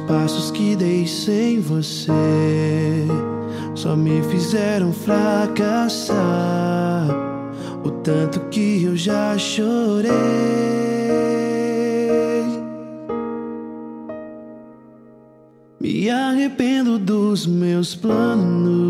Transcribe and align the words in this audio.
passos 0.00 0.50
que 0.50 0.74
dei 0.74 1.06
sem 1.06 1.60
você 1.60 2.12
só 3.76 3.94
me 3.94 4.22
fizeram 4.22 4.92
fracassar. 4.92 6.16
O 7.84 7.90
tanto 8.02 8.40
que 8.48 8.82
eu 8.82 8.96
já 8.96 9.36
chorei. 9.38 10.10
Me 15.78 16.10
arrependo 16.10 16.98
dos 16.98 17.46
meus 17.46 17.94
planos. 17.94 18.85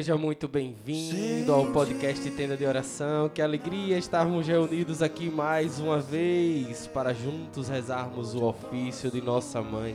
Seja 0.00 0.16
muito 0.16 0.48
bem-vindo 0.48 1.52
ao 1.52 1.66
podcast 1.72 2.30
Tenda 2.30 2.56
de 2.56 2.64
Oração. 2.64 3.28
Que 3.28 3.42
alegria 3.42 3.98
estarmos 3.98 4.46
reunidos 4.46 5.02
aqui 5.02 5.28
mais 5.28 5.78
uma 5.78 5.98
vez 5.98 6.86
para 6.86 7.12
juntos 7.12 7.68
rezarmos 7.68 8.34
o 8.34 8.42
ofício 8.44 9.10
de 9.10 9.20
nossa 9.20 9.60
mãe. 9.60 9.94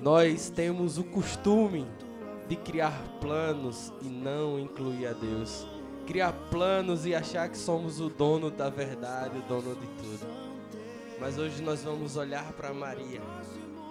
Nós 0.00 0.50
temos 0.50 0.98
o 0.98 1.02
costume 1.02 1.84
de 2.48 2.54
criar 2.54 2.96
planos 3.20 3.92
e 4.02 4.08
não 4.08 4.56
incluir 4.60 5.08
a 5.08 5.12
Deus. 5.12 5.66
Criar 6.06 6.32
planos 6.52 7.06
e 7.06 7.12
achar 7.12 7.48
que 7.48 7.58
somos 7.58 7.98
o 7.98 8.08
dono 8.08 8.52
da 8.52 8.70
verdade, 8.70 9.36
o 9.36 9.42
dono 9.48 9.74
de 9.74 9.86
tudo. 10.00 10.28
Mas 11.18 11.36
hoje 11.36 11.60
nós 11.60 11.82
vamos 11.82 12.16
olhar 12.16 12.52
para 12.52 12.72
Maria 12.72 13.20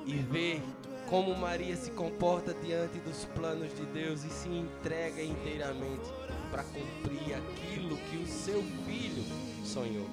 e 0.05 0.13
ver 0.13 0.61
como 1.07 1.34
Maria 1.35 1.75
se 1.75 1.90
comporta 1.91 2.53
diante 2.53 3.00
dos 3.00 3.25
planos 3.34 3.73
de 3.75 3.85
Deus 3.88 4.23
e 4.23 4.29
se 4.29 4.50
entrega 4.50 5.22
inteiramente 5.22 6.09
para 6.51 6.63
cumprir 6.63 7.34
aquilo 7.35 7.97
que 8.09 8.18
o 8.18 8.28
seu 8.28 8.62
filho 8.85 9.23
sonhou. 9.66 10.07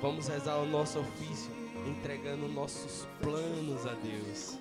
Vamos 0.00 0.26
rezar 0.28 0.56
o 0.56 0.66
nosso 0.66 0.98
ofício 1.00 1.52
entregando 1.86 2.48
nossos 2.48 3.06
planos 3.20 3.86
a 3.86 3.94
Deus. 3.94 4.58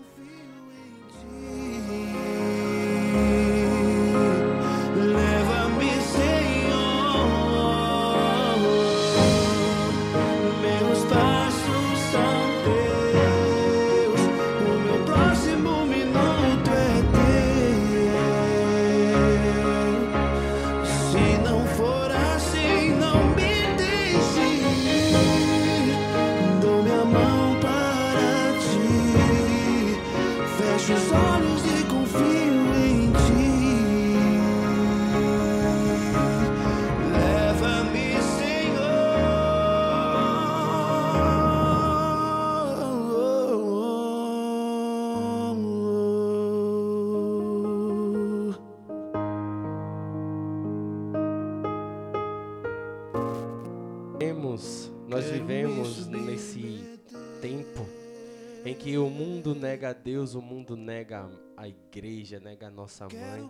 Que 58.82 58.98
o 58.98 59.10
mundo 59.10 59.54
nega 59.54 59.90
a 59.90 59.94
Deus, 59.94 60.34
o 60.34 60.42
mundo 60.42 60.76
nega 60.76 61.30
a 61.56 61.68
igreja, 61.68 62.40
nega 62.40 62.68
a 62.68 62.72
nossa 62.72 63.06
mãe. 63.06 63.42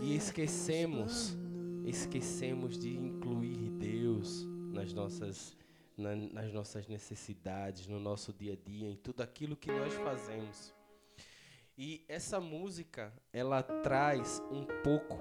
E 0.00 0.14
esquecemos, 0.14 1.36
esquecemos 1.84 2.78
de 2.78 2.96
incluir 2.96 3.70
Deus 3.70 4.44
nas 4.72 4.92
nossas, 4.92 5.56
na- 5.96 6.14
nas 6.14 6.52
nossas 6.52 6.86
necessidades, 6.86 7.86
no 7.88 7.98
nosso 7.98 8.32
dia 8.32 8.52
a 8.52 8.56
dia, 8.56 8.88
em 8.88 8.96
tudo 8.96 9.22
aquilo 9.22 9.56
que 9.56 9.70
nós 9.70 9.92
fazemos. 9.94 10.72
E 11.76 12.04
essa 12.08 12.38
música, 12.40 13.12
ela 13.32 13.62
traz 13.62 14.40
um 14.50 14.64
pouco 14.84 15.18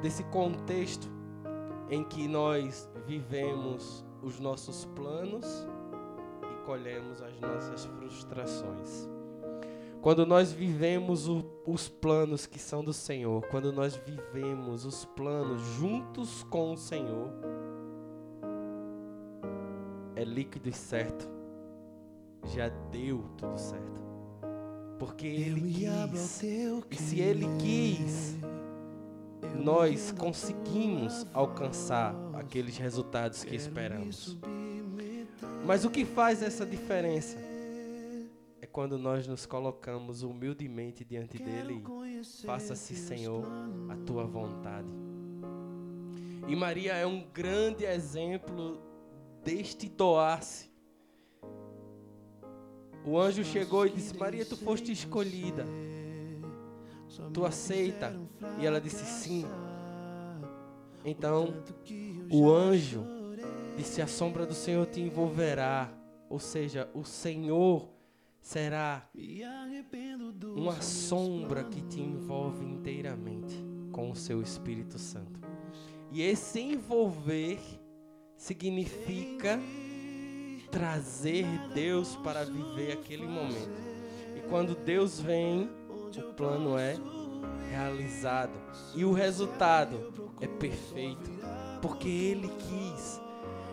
desse 0.00 0.22
contexto 0.24 1.08
em 1.90 2.04
que 2.04 2.28
nós 2.28 2.88
vivemos 3.06 4.04
os 4.22 4.38
nossos 4.38 4.84
planos 4.84 5.44
colhemos 6.68 7.22
as 7.22 7.40
nossas 7.40 7.86
frustrações. 7.86 9.08
Quando 10.02 10.26
nós 10.26 10.52
vivemos 10.52 11.26
o- 11.26 11.42
os 11.66 11.88
planos 11.88 12.44
que 12.44 12.58
são 12.58 12.84
do 12.84 12.92
Senhor, 12.92 13.42
quando 13.46 13.72
nós 13.72 13.96
vivemos 13.96 14.84
os 14.84 15.06
planos 15.06 15.62
juntos 15.78 16.42
com 16.44 16.74
o 16.74 16.76
Senhor, 16.76 17.30
é 20.14 20.22
líquido 20.24 20.68
e 20.68 20.72
certo. 20.74 21.26
Já 22.44 22.68
deu 22.68 23.24
tudo 23.38 23.56
certo. 23.56 24.02
Porque 24.98 25.26
Ele 25.26 25.72
quis. 25.72 26.42
E 26.90 26.96
se 26.96 27.18
Ele 27.20 27.46
quis, 27.58 28.36
nós 29.56 30.12
conseguimos 30.12 31.26
alcançar 31.32 32.14
aqueles 32.34 32.76
resultados 32.76 33.42
que 33.42 33.56
esperamos. 33.56 34.36
Mas 35.68 35.84
o 35.84 35.90
que 35.90 36.02
faz 36.02 36.42
essa 36.42 36.64
diferença 36.64 37.36
é 38.58 38.64
quando 38.66 38.96
nós 38.96 39.26
nos 39.26 39.44
colocamos 39.44 40.22
humildemente 40.22 41.04
diante 41.04 41.36
dele 41.36 41.84
e 41.84 42.46
faça-se, 42.46 42.96
Senhor, 42.96 43.44
a 43.90 43.96
tua 44.06 44.24
vontade. 44.24 44.88
E 46.48 46.56
Maria 46.56 46.94
é 46.94 47.06
um 47.06 47.22
grande 47.34 47.84
exemplo 47.84 48.80
deste 49.44 49.90
doar-se. 49.90 50.70
O 53.04 53.18
anjo 53.18 53.44
chegou 53.44 53.86
e 53.86 53.90
disse: 53.90 54.16
Maria, 54.16 54.46
tu 54.46 54.56
foste 54.56 54.90
escolhida. 54.90 55.66
Tu 57.34 57.44
aceita? 57.44 58.18
E 58.58 58.64
ela 58.64 58.80
disse: 58.80 59.04
Sim. 59.04 59.44
Então 61.04 61.62
o 62.30 62.50
anjo 62.50 63.17
disse: 63.78 64.02
A 64.02 64.06
sombra 64.06 64.44
do 64.44 64.54
Senhor 64.54 64.86
te 64.86 65.00
envolverá. 65.00 65.90
Ou 66.28 66.38
seja, 66.38 66.90
o 66.92 67.04
Senhor 67.04 67.88
será 68.40 69.08
uma 70.56 70.80
sombra 70.82 71.64
que 71.64 71.80
te 71.82 72.00
envolve 72.00 72.64
inteiramente 72.64 73.54
com 73.92 74.10
o 74.10 74.16
seu 74.16 74.42
Espírito 74.42 74.98
Santo. 74.98 75.40
E 76.10 76.22
esse 76.22 76.60
envolver 76.60 77.58
significa 78.36 79.58
trazer 80.70 81.46
Deus 81.72 82.14
para 82.16 82.44
viver 82.44 82.92
aquele 82.92 83.26
momento. 83.26 83.88
E 84.36 84.40
quando 84.48 84.74
Deus 84.74 85.18
vem, 85.18 85.70
o 85.88 86.32
plano 86.34 86.76
é 86.76 86.96
realizado. 87.70 88.52
E 88.94 89.04
o 89.04 89.12
resultado 89.12 90.12
é 90.40 90.46
perfeito, 90.46 91.30
porque 91.80 92.08
Ele 92.08 92.48
quis. 92.48 93.27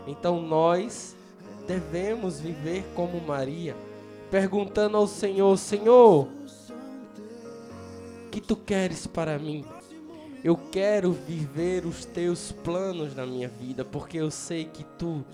Então 0.07 0.41
nós 0.41 1.15
devemos 1.67 2.39
viver 2.39 2.83
como 2.95 3.19
Maria, 3.21 3.75
perguntando 4.29 4.97
ao 4.97 5.07
Senhor: 5.07 5.57
Senhor, 5.57 6.27
que 8.31 8.41
tu 8.41 8.55
queres 8.55 9.07
para 9.07 9.39
mim? 9.39 9.65
Eu 10.43 10.55
quero 10.55 11.11
viver 11.11 11.87
os 11.87 12.05
teus 12.05 12.51
planos 12.51 13.15
na 13.15 13.25
minha 13.25 13.47
vida, 13.47 13.83
porque 13.83 14.17
eu 14.17 14.29
sei 14.29 14.65
que 14.65 14.83
tu 14.83 15.25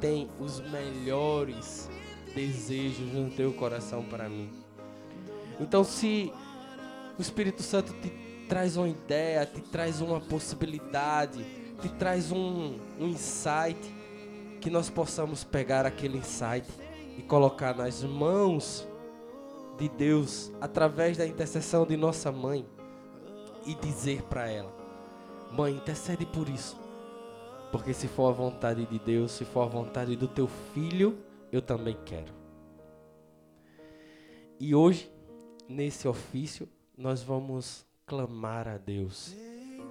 tem 0.00 0.28
os 0.40 0.58
melhores 0.58 1.88
desejos 2.34 3.12
no 3.12 3.30
teu 3.30 3.52
coração 3.52 4.02
para 4.02 4.28
mim. 4.28 4.50
Então, 5.60 5.84
se 5.84 6.32
o 7.16 7.22
Espírito 7.22 7.62
Santo 7.62 7.92
te 7.94 8.10
traz 8.48 8.76
uma 8.76 8.88
ideia, 8.88 9.46
te 9.46 9.60
traz 9.60 10.00
uma 10.00 10.20
possibilidade, 10.20 11.44
te 11.80 11.88
traz 11.90 12.32
um, 12.32 12.76
um 12.98 13.06
insight, 13.06 13.78
que 14.56 14.70
nós 14.70 14.90
possamos 14.90 15.44
pegar 15.44 15.86
aquele 15.86 16.18
insight 16.18 16.68
e 17.16 17.22
colocar 17.22 17.74
nas 17.74 18.02
mãos 18.02 18.86
de 19.78 19.88
Deus 19.88 20.52
através 20.60 21.16
da 21.16 21.26
intercessão 21.26 21.86
de 21.86 21.96
nossa 21.96 22.32
mãe 22.32 22.66
e 23.66 23.74
dizer 23.74 24.22
para 24.22 24.48
ela: 24.48 24.72
Mãe, 25.52 25.74
intercede 25.74 26.24
por 26.26 26.48
isso. 26.48 26.78
Porque 27.70 27.92
se 27.92 28.08
for 28.08 28.30
a 28.30 28.32
vontade 28.32 28.86
de 28.86 28.98
Deus, 28.98 29.32
se 29.32 29.44
for 29.44 29.62
a 29.62 29.68
vontade 29.68 30.16
do 30.16 30.28
teu 30.28 30.46
filho, 30.72 31.18
eu 31.50 31.60
também 31.60 31.96
quero. 32.04 32.32
E 34.58 34.74
hoje, 34.74 35.10
nesse 35.68 36.08
ofício, 36.08 36.68
nós 36.96 37.22
vamos 37.22 37.84
clamar 38.06 38.68
a 38.68 38.78
Deus 38.78 39.34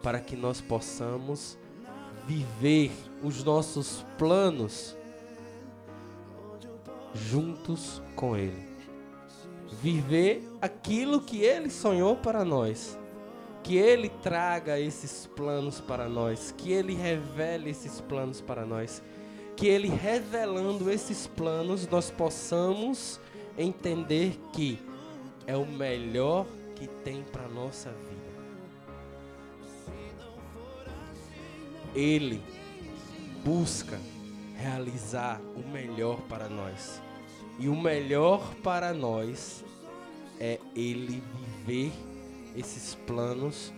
para 0.01 0.19
que 0.19 0.35
nós 0.35 0.61
possamos 0.61 1.57
viver 2.25 2.91
os 3.25 3.43
nossos 3.43 4.05
planos 4.19 4.95
juntos 7.13 8.01
com 8.15 8.37
Ele. 8.37 8.63
Viver 9.81 10.47
aquilo 10.61 11.19
que 11.19 11.41
Ele 11.41 11.69
sonhou 11.69 12.15
para 12.15 12.45
nós. 12.45 12.97
Que 13.63 13.77
Ele 13.77 14.09
traga 14.09 14.79
esses 14.79 15.25
planos 15.35 15.81
para 15.81 16.07
nós. 16.07 16.53
Que 16.55 16.71
Ele 16.71 16.93
revele 16.93 17.71
esses 17.71 17.99
planos 17.99 18.41
para 18.41 18.63
nós. 18.63 19.01
Que 19.55 19.67
Ele 19.67 19.87
revelando 19.87 20.91
esses 20.91 21.25
planos, 21.25 21.87
nós 21.87 22.11
possamos 22.11 23.19
entender 23.57 24.39
que 24.53 24.79
é 25.47 25.57
o 25.57 25.65
melhor 25.65 26.45
que 26.75 26.87
tem 26.87 27.23
para 27.23 27.47
nossa 27.47 27.89
vida. 27.89 28.25
Ele 31.95 32.43
busca 33.45 33.99
realizar 34.57 35.39
o 35.55 35.69
melhor 35.69 36.19
para 36.21 36.49
nós. 36.49 36.99
E 37.59 37.69
o 37.69 37.79
melhor 37.79 38.55
para 38.55 38.91
nós 38.91 39.63
é 40.39 40.59
Ele 40.75 41.23
viver 41.63 41.93
esses 42.57 42.95
planos 43.05 43.71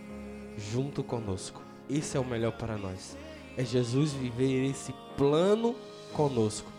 junto 0.71 1.03
conosco. 1.03 1.61
Esse 1.89 2.15
é 2.15 2.19
o 2.19 2.25
melhor 2.25 2.53
para 2.53 2.77
nós. 2.77 3.17
É 3.57 3.65
Jesus 3.65 4.13
viver 4.13 4.69
esse 4.69 4.93
plano 5.17 5.75
conosco. 6.13 6.71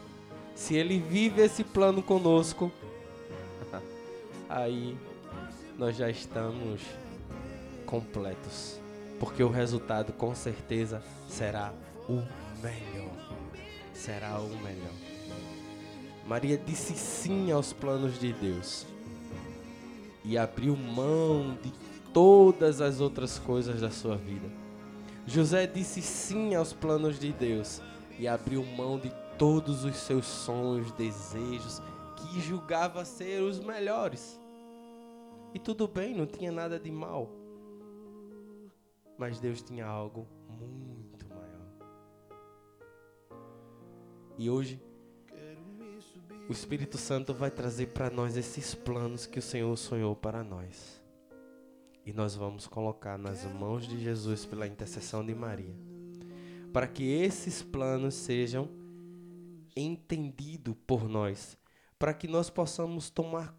Se 0.54 0.74
Ele 0.74 0.98
vive 0.98 1.42
esse 1.42 1.62
plano 1.62 2.02
conosco, 2.02 2.72
aí 4.48 4.96
nós 5.76 5.94
já 5.94 6.08
estamos 6.08 6.80
completos. 7.84 8.80
Porque 9.20 9.42
o 9.42 9.50
resultado 9.50 10.12
com 10.14 10.34
certeza 10.34 11.02
será 11.28 11.72
o 12.08 12.22
melhor. 12.62 13.10
Será 13.92 14.38
o 14.38 14.48
melhor. 14.48 14.94
Maria 16.26 16.58
disse 16.58 16.94
sim 16.94 17.50
aos 17.50 17.72
planos 17.72 18.18
de 18.18 18.32
Deus 18.32 18.86
e 20.24 20.36
abriu 20.36 20.76
mão 20.76 21.56
de 21.62 21.72
todas 22.12 22.80
as 22.80 23.00
outras 23.00 23.38
coisas 23.38 23.80
da 23.80 23.90
sua 23.90 24.16
vida. 24.16 24.48
José 25.26 25.66
disse 25.66 26.02
sim 26.02 26.54
aos 26.54 26.72
planos 26.72 27.18
de 27.18 27.32
Deus 27.32 27.80
e 28.18 28.28
abriu 28.28 28.64
mão 28.64 28.98
de 28.98 29.10
todos 29.38 29.84
os 29.84 29.96
seus 29.96 30.26
sonhos, 30.26 30.92
desejos 30.92 31.80
que 32.16 32.40
julgava 32.40 33.04
ser 33.04 33.42
os 33.42 33.60
melhores. 33.60 34.38
E 35.54 35.58
tudo 35.58 35.88
bem, 35.88 36.14
não 36.14 36.26
tinha 36.26 36.52
nada 36.52 36.78
de 36.78 36.90
mal. 36.90 37.30
Mas 39.16 39.40
Deus 39.40 39.62
tinha 39.62 39.86
algo 39.86 40.26
muito 40.48 40.87
E 44.38 44.48
hoje, 44.48 44.80
o 46.48 46.52
Espírito 46.52 46.96
Santo 46.96 47.34
vai 47.34 47.50
trazer 47.50 47.88
para 47.88 48.08
nós 48.08 48.36
esses 48.36 48.72
planos 48.72 49.26
que 49.26 49.40
o 49.40 49.42
Senhor 49.42 49.76
sonhou 49.76 50.14
para 50.14 50.44
nós. 50.44 51.02
E 52.06 52.12
nós 52.12 52.36
vamos 52.36 52.68
colocar 52.68 53.18
nas 53.18 53.44
mãos 53.44 53.86
de 53.86 53.98
Jesus 53.98 54.46
pela 54.46 54.68
intercessão 54.68 55.26
de 55.26 55.34
Maria. 55.34 55.74
Para 56.72 56.86
que 56.86 57.02
esses 57.02 57.62
planos 57.62 58.14
sejam 58.14 58.70
entendidos 59.76 60.76
por 60.86 61.08
nós. 61.08 61.58
Para 61.98 62.14
que 62.14 62.28
nós 62.28 62.48
possamos 62.48 63.10
tomar 63.10 63.56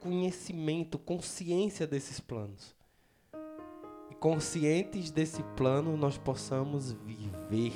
conhecimento 0.00 0.98
consciência 0.98 1.86
desses 1.86 2.20
planos. 2.20 2.76
E 4.10 4.14
conscientes 4.16 5.10
desse 5.10 5.42
plano, 5.56 5.96
nós 5.96 6.18
possamos 6.18 6.92
viver. 6.92 7.72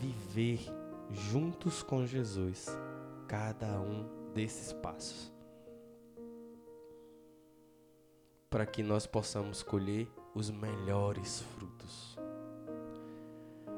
Viver 0.00 0.60
juntos 1.10 1.82
com 1.82 2.06
Jesus 2.06 2.66
cada 3.28 3.78
um 3.80 4.08
desses 4.32 4.72
passos. 4.72 5.30
Para 8.48 8.64
que 8.64 8.82
nós 8.82 9.06
possamos 9.06 9.62
colher 9.62 10.08
os 10.34 10.50
melhores 10.50 11.40
frutos. 11.40 12.18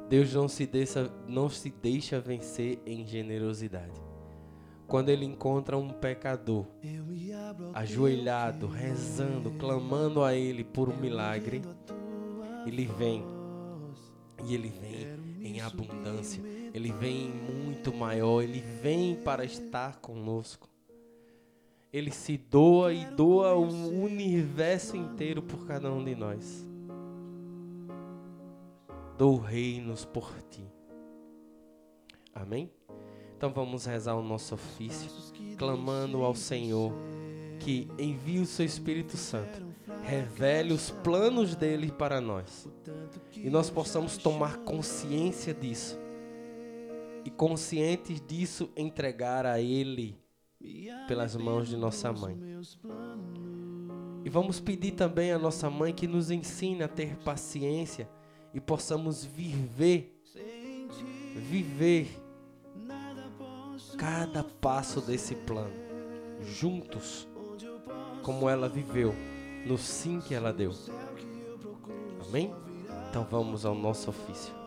Deus 0.09 0.33
não 0.33 0.47
se 0.47 0.67
deixa, 0.67 1.11
não 1.27 1.49
se 1.49 1.71
deixa 1.71 2.21
vencer 2.21 2.81
em 2.87 3.05
generosidade. 3.05 4.01
Quando 4.87 5.09
ele 5.09 5.25
encontra 5.25 5.77
um 5.77 5.89
pecador 5.89 6.67
ajoelhado, 7.73 8.67
rezando, 8.67 9.51
clamando 9.53 10.23
a 10.23 10.35
ele 10.35 10.63
por 10.63 10.89
um 10.89 10.97
milagre, 10.97 11.63
ele 12.67 12.87
vem. 12.87 13.25
e 14.45 14.55
ele 14.55 14.69
vem 14.69 15.12
em 15.53 15.61
abundância, 15.61 16.43
ele 16.73 16.93
vem 16.93 17.29
muito 17.29 17.93
maior, 17.93 18.43
ele 18.43 18.61
vem 18.61 19.15
para 19.15 19.45
estar 19.45 19.97
conosco. 19.97 20.69
Ele 21.93 22.11
se 22.11 22.39
doa 22.39 22.93
e 22.93 23.05
doa 23.05 23.55
o 23.55 24.03
universo 24.03 24.97
inteiro 24.97 25.43
por 25.43 25.67
cada 25.67 25.93
um 25.93 26.03
de 26.03 26.15
nós. 26.15 26.67
Dou 29.19 29.39
reinos 29.39 30.05
por 30.05 30.33
ti. 30.51 30.65
Amém? 32.35 32.71
Então 33.37 33.53
vamos 33.53 33.85
rezar 33.85 34.15
o 34.15 34.23
nosso 34.23 34.55
ofício, 34.55 35.11
clamando 35.59 36.23
ao 36.23 36.35
Senhor 36.35 36.93
que 37.59 37.89
envie 37.99 38.41
o 38.41 38.47
seu 38.47 38.65
Espírito 38.65 39.17
Santo, 39.17 39.63
revele 40.13 40.75
os 40.75 40.91
planos 40.91 41.55
dele 41.55 41.91
para 41.91 42.21
nós. 42.21 42.69
E 43.35 43.49
nós 43.49 43.71
possamos 43.71 44.19
tomar 44.19 44.59
consciência 44.59 45.55
disso. 45.55 45.99
E 47.25 47.31
conscientes 47.31 48.21
disso 48.21 48.71
entregar 48.77 49.47
a 49.47 49.59
Ele 49.59 50.21
pelas 51.09 51.35
mãos 51.35 51.67
de 51.67 51.77
nossa 51.77 52.13
mãe. 52.13 52.39
E 54.25 54.29
vamos 54.29 54.61
pedir 54.61 54.93
também 54.93 55.33
à 55.33 55.39
nossa 55.39 55.71
mãe 55.71 55.95
que 55.95 56.07
nos 56.07 56.31
ensine 56.31 56.83
a 56.83 56.89
ter 56.89 57.17
paciência 57.19 58.09
e 58.53 58.61
possamos 58.61 59.25
viver, 59.25 60.21
viver 61.35 62.09
cada 63.97 64.45
passo 64.45 65.01
desse 65.01 65.35
plano, 65.35 65.73
juntos, 66.43 67.27
como 68.23 68.49
ela 68.49 68.69
viveu, 68.69 69.15
no 69.67 69.79
sim 69.79 70.21
que 70.21 70.35
ela 70.35 70.53
deu. 70.53 70.73
Amém? 72.29 72.55
Então 73.11 73.27
vamos 73.31 73.65
ao 73.65 73.75
nosso 73.75 74.11
ofício. 74.11 74.62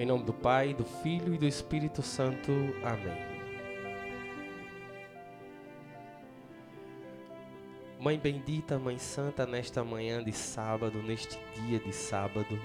Em 0.00 0.06
nome 0.06 0.24
do 0.24 0.32
Pai, 0.32 0.72
do 0.72 0.82
Filho 0.82 1.34
e 1.34 1.36
do 1.36 1.46
Espírito 1.46 2.00
Santo. 2.00 2.50
Amém. 2.82 3.22
Mãe 8.00 8.18
bendita, 8.18 8.78
Mãe 8.78 8.96
Santa, 8.96 9.44
nesta 9.44 9.84
manhã 9.84 10.24
de 10.24 10.32
sábado, 10.32 11.02
neste 11.02 11.38
dia 11.54 11.78
de 11.78 11.92
sábado, 11.92 12.58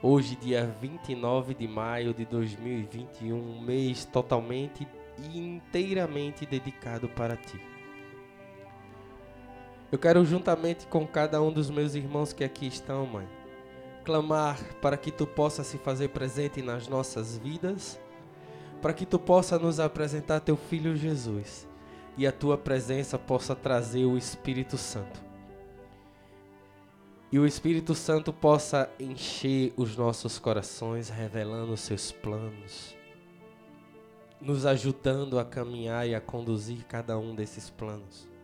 hoje, 0.00 0.36
dia 0.36 0.72
29 0.80 1.52
de 1.52 1.66
maio 1.66 2.14
de 2.14 2.24
2021, 2.24 3.34
um 3.34 3.60
mês 3.60 4.04
totalmente 4.04 4.86
e 5.18 5.36
inteiramente 5.36 6.46
dedicado 6.46 7.08
para 7.08 7.36
Ti. 7.36 7.60
Eu 9.90 9.98
quero, 9.98 10.24
juntamente 10.24 10.86
com 10.86 11.04
cada 11.04 11.42
um 11.42 11.52
dos 11.52 11.68
meus 11.68 11.96
irmãos 11.96 12.32
que 12.32 12.44
aqui 12.44 12.68
estão, 12.68 13.04
Mãe, 13.04 13.26
clamar 14.06 14.56
para 14.80 14.96
que 14.96 15.10
tu 15.10 15.26
possa 15.26 15.64
se 15.64 15.76
fazer 15.78 16.10
presente 16.10 16.62
nas 16.62 16.86
nossas 16.86 17.36
vidas, 17.36 18.00
para 18.80 18.94
que 18.94 19.04
tu 19.04 19.18
possa 19.18 19.58
nos 19.58 19.80
apresentar 19.80 20.38
teu 20.38 20.56
filho 20.56 20.96
Jesus 20.96 21.66
e 22.16 22.24
a 22.24 22.30
tua 22.30 22.56
presença 22.56 23.18
possa 23.18 23.56
trazer 23.56 24.04
o 24.04 24.16
Espírito 24.16 24.78
Santo. 24.78 25.20
E 27.32 27.38
o 27.40 27.44
Espírito 27.44 27.96
Santo 27.96 28.32
possa 28.32 28.88
encher 29.00 29.74
os 29.76 29.96
nossos 29.96 30.38
corações, 30.38 31.08
revelando 31.08 31.72
os 31.72 31.80
seus 31.80 32.12
planos, 32.12 32.96
nos 34.40 34.64
ajudando 34.64 35.36
a 35.36 35.44
caminhar 35.44 36.08
e 36.08 36.14
a 36.14 36.20
conduzir 36.20 36.84
cada 36.86 37.18
um 37.18 37.34
desses 37.34 37.68
planos. 37.68 38.35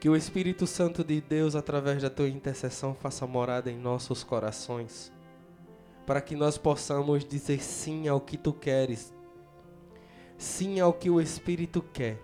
Que 0.00 0.08
o 0.08 0.14
Espírito 0.14 0.64
Santo 0.64 1.02
de 1.02 1.20
Deus, 1.20 1.56
através 1.56 2.02
da 2.02 2.08
tua 2.08 2.28
intercessão, 2.28 2.94
faça 2.94 3.26
morada 3.26 3.68
em 3.68 3.76
nossos 3.76 4.22
corações, 4.22 5.12
para 6.06 6.20
que 6.20 6.36
nós 6.36 6.56
possamos 6.56 7.24
dizer 7.24 7.60
sim 7.60 8.06
ao 8.06 8.20
que 8.20 8.36
tu 8.36 8.52
queres, 8.52 9.12
sim 10.36 10.78
ao 10.78 10.92
que 10.92 11.10
o 11.10 11.20
Espírito 11.20 11.82
quer, 11.82 12.22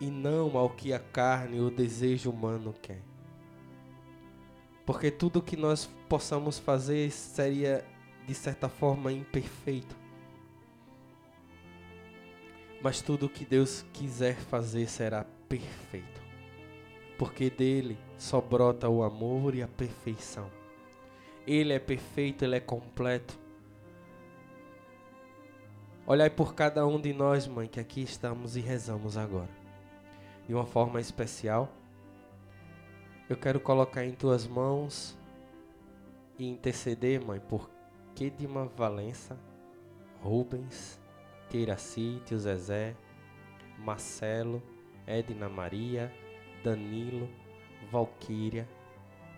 e 0.00 0.10
não 0.10 0.56
ao 0.56 0.70
que 0.70 0.94
a 0.94 0.98
carne 0.98 1.58
e 1.58 1.60
o 1.60 1.70
desejo 1.70 2.30
humano 2.30 2.74
quer. 2.80 3.02
Porque 4.86 5.10
tudo 5.10 5.42
que 5.42 5.56
nós 5.56 5.90
possamos 6.08 6.58
fazer 6.58 7.10
seria, 7.10 7.84
de 8.26 8.34
certa 8.34 8.70
forma, 8.70 9.12
imperfeito. 9.12 9.94
Mas 12.82 13.02
tudo 13.02 13.28
que 13.28 13.44
Deus 13.44 13.84
quiser 13.92 14.34
fazer 14.34 14.88
será 14.88 15.24
perfeito 15.46 16.21
porque 17.22 17.48
dele 17.48 17.96
só 18.18 18.40
brota 18.40 18.88
o 18.88 19.04
amor 19.04 19.54
e 19.54 19.62
a 19.62 19.68
perfeição. 19.68 20.50
Ele 21.46 21.72
é 21.72 21.78
perfeito, 21.78 22.44
ele 22.44 22.56
é 22.56 22.60
completo. 22.60 23.38
Olhai 26.04 26.28
por 26.28 26.52
cada 26.52 26.84
um 26.84 27.00
de 27.00 27.12
nós, 27.12 27.46
mãe, 27.46 27.68
que 27.68 27.78
aqui 27.78 28.02
estamos 28.02 28.56
e 28.56 28.60
rezamos 28.60 29.16
agora. 29.16 29.48
De 30.48 30.52
uma 30.52 30.66
forma 30.66 31.00
especial, 31.00 31.72
eu 33.30 33.36
quero 33.36 33.60
colocar 33.60 34.04
em 34.04 34.14
tuas 34.14 34.44
mãos 34.44 35.16
e 36.36 36.44
interceder, 36.44 37.24
mãe, 37.24 37.38
por 37.38 37.70
Kedima 38.16 38.64
Valença, 38.64 39.38
Rubens, 40.20 41.00
Keiraci, 41.48 42.20
Tio 42.26 42.40
Zezé, 42.40 42.96
Marcelo, 43.78 44.60
Edna 45.06 45.48
Maria, 45.48 46.12
Danilo, 46.62 47.28
Valquíria, 47.90 48.68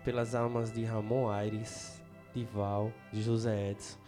pelas 0.05 0.35
almas 0.35 0.71
de 0.71 0.85
Ramon 0.85 1.29
Aires, 1.29 2.03
de 2.35 2.45
Val, 2.45 2.93
de 3.13 3.23
José 3.23 3.71
Edson. 3.71 3.99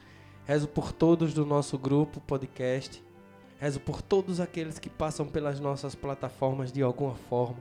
Rezo 0.44 0.68
por 0.68 0.92
todos 0.92 1.32
do 1.32 1.44
nosso 1.44 1.78
grupo 1.78 2.20
podcast. 2.20 3.02
Rezo 3.58 3.80
por 3.80 4.02
todos 4.02 4.38
aqueles 4.38 4.78
que 4.78 4.90
passam 4.90 5.26
pelas 5.26 5.58
nossas 5.58 5.94
plataformas 5.94 6.70
de 6.70 6.82
alguma 6.82 7.14
forma 7.14 7.58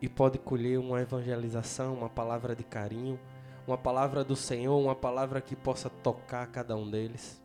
e 0.00 0.08
pode 0.08 0.38
colher 0.38 0.78
uma 0.78 1.02
evangelização, 1.02 1.92
uma 1.92 2.08
palavra 2.08 2.56
de 2.56 2.64
carinho, 2.64 3.20
uma 3.66 3.76
palavra 3.76 4.24
do 4.24 4.34
Senhor, 4.34 4.80
uma 4.80 4.94
palavra 4.94 5.42
que 5.42 5.54
possa 5.54 5.90
tocar 5.90 6.46
cada 6.46 6.74
um 6.74 6.90
deles. 6.90 7.40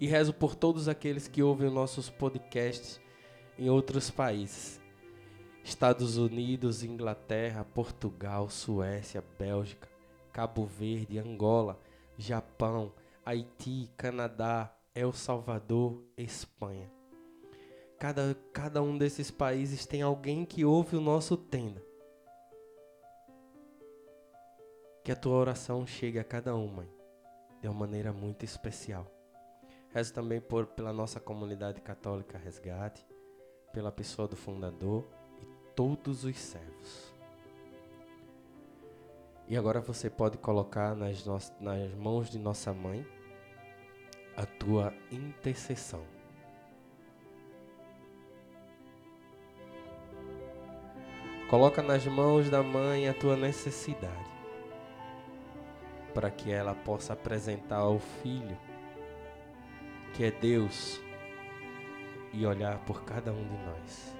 E 0.00 0.06
rezo 0.06 0.34
por 0.34 0.56
todos 0.56 0.88
aqueles 0.88 1.28
que 1.28 1.42
ouvem 1.42 1.70
nossos 1.70 2.10
podcasts 2.10 3.00
em 3.56 3.70
outros 3.70 4.10
países 4.10 4.84
Estados 5.66 6.16
Unidos, 6.16 6.84
Inglaterra, 6.84 7.64
Portugal, 7.64 8.48
Suécia, 8.48 9.22
Bélgica, 9.36 9.88
Cabo 10.32 10.64
Verde, 10.64 11.18
Angola, 11.18 11.76
Japão, 12.16 12.92
Haiti, 13.24 13.90
Canadá, 13.96 14.72
El 14.94 15.12
Salvador, 15.12 16.00
Espanha. 16.16 16.88
Cada, 17.98 18.36
cada 18.52 18.80
um 18.80 18.96
desses 18.96 19.28
países 19.28 19.84
tem 19.84 20.02
alguém 20.02 20.44
que 20.44 20.64
ouve 20.64 20.96
o 20.96 21.00
nosso 21.00 21.36
tenda. 21.36 21.82
Que 25.02 25.10
a 25.10 25.16
tua 25.16 25.34
oração 25.34 25.84
chegue 25.84 26.20
a 26.20 26.24
cada 26.24 26.54
um, 26.54 26.68
mãe, 26.68 26.88
de 27.60 27.66
uma 27.66 27.74
maneira 27.74 28.12
muito 28.12 28.44
especial. 28.44 29.10
Rezo 29.92 30.14
também 30.14 30.40
por, 30.40 30.66
pela 30.66 30.92
nossa 30.92 31.18
comunidade 31.18 31.80
católica 31.80 32.38
Resgate, 32.38 33.04
pela 33.72 33.90
pessoa 33.90 34.28
do 34.28 34.36
fundador 34.36 35.04
todos 35.76 36.24
os 36.24 36.36
servos. 36.36 37.14
E 39.46 39.56
agora 39.56 39.80
você 39.80 40.10
pode 40.10 40.38
colocar 40.38 40.96
nas, 40.96 41.24
no 41.24 41.38
nas 41.60 41.94
mãos 41.94 42.28
de 42.28 42.38
nossa 42.38 42.72
mãe 42.72 43.06
a 44.36 44.44
tua 44.44 44.92
intercessão. 45.12 46.02
Coloca 51.48 51.80
nas 51.80 52.04
mãos 52.06 52.50
da 52.50 52.60
mãe 52.60 53.08
a 53.08 53.14
tua 53.14 53.36
necessidade, 53.36 54.30
para 56.12 56.28
que 56.28 56.50
ela 56.50 56.74
possa 56.74 57.12
apresentar 57.12 57.76
ao 57.76 58.00
filho, 58.00 58.58
que 60.12 60.24
é 60.24 60.30
Deus, 60.32 61.00
e 62.32 62.44
olhar 62.44 62.78
por 62.84 63.04
cada 63.04 63.32
um 63.32 63.44
de 63.44 63.56
nós. 63.64 64.16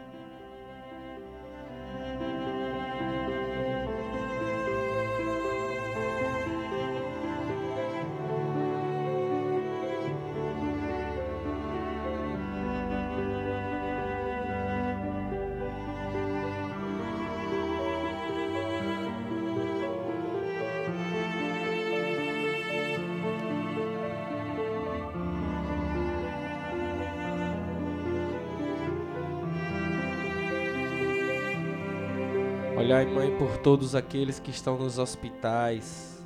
Olhai, 32.77 33.07
Mãe, 33.07 33.35
por 33.39 33.57
todos 33.57 33.95
aqueles 33.95 34.39
que 34.39 34.51
estão 34.51 34.77
nos 34.77 34.99
hospitais. 34.99 36.23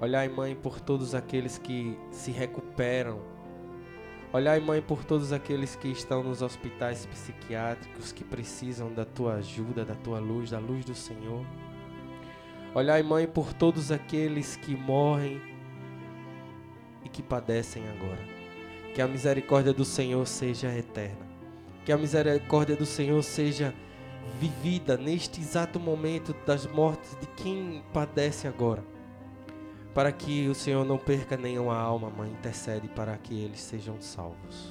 Olhai, 0.00 0.28
Mãe, 0.28 0.54
por 0.54 0.78
todos 0.78 1.12
aqueles 1.12 1.58
que 1.58 1.98
se 2.12 2.30
recuperam. 2.30 3.20
Olhai, 4.32 4.60
Mãe, 4.60 4.80
por 4.80 5.04
todos 5.04 5.32
aqueles 5.32 5.74
que 5.74 5.88
estão 5.88 6.22
nos 6.22 6.40
hospitais 6.40 7.04
psiquiátricos 7.06 8.12
que 8.12 8.22
precisam 8.22 8.92
da 8.92 9.04
tua 9.04 9.34
ajuda, 9.34 9.84
da 9.84 9.96
tua 9.96 10.20
luz, 10.20 10.50
da 10.50 10.60
luz 10.60 10.84
do 10.84 10.94
Senhor. 10.94 11.44
Olhai, 12.72 13.02
Mãe, 13.02 13.26
por 13.26 13.52
todos 13.52 13.90
aqueles 13.90 14.54
que 14.54 14.76
morrem 14.76 15.42
e 17.04 17.08
que 17.08 17.24
padecem 17.24 17.82
agora. 17.88 18.22
Que 18.94 19.02
a 19.02 19.08
misericórdia 19.08 19.72
do 19.72 19.84
Senhor 19.84 20.24
seja 20.28 20.68
eterna. 20.68 21.26
Que 21.84 21.90
a 21.90 21.98
misericórdia 21.98 22.76
do 22.76 22.86
Senhor 22.86 23.20
seja 23.24 23.74
vivida 24.38 24.96
neste 24.96 25.40
exato 25.40 25.78
momento 25.78 26.34
das 26.46 26.66
mortes 26.66 27.16
de 27.20 27.26
quem 27.28 27.82
padece 27.92 28.46
agora. 28.48 28.84
Para 29.94 30.10
que 30.10 30.48
o 30.48 30.54
Senhor 30.54 30.84
não 30.84 30.98
perca 30.98 31.36
nenhuma 31.36 31.76
alma, 31.76 32.10
mãe, 32.10 32.30
intercede 32.30 32.88
para 32.88 33.16
que 33.16 33.34
eles 33.42 33.60
sejam 33.60 34.00
salvos. 34.00 34.68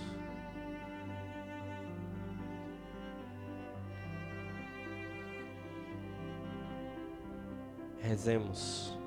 Rezemos. 8.01 8.97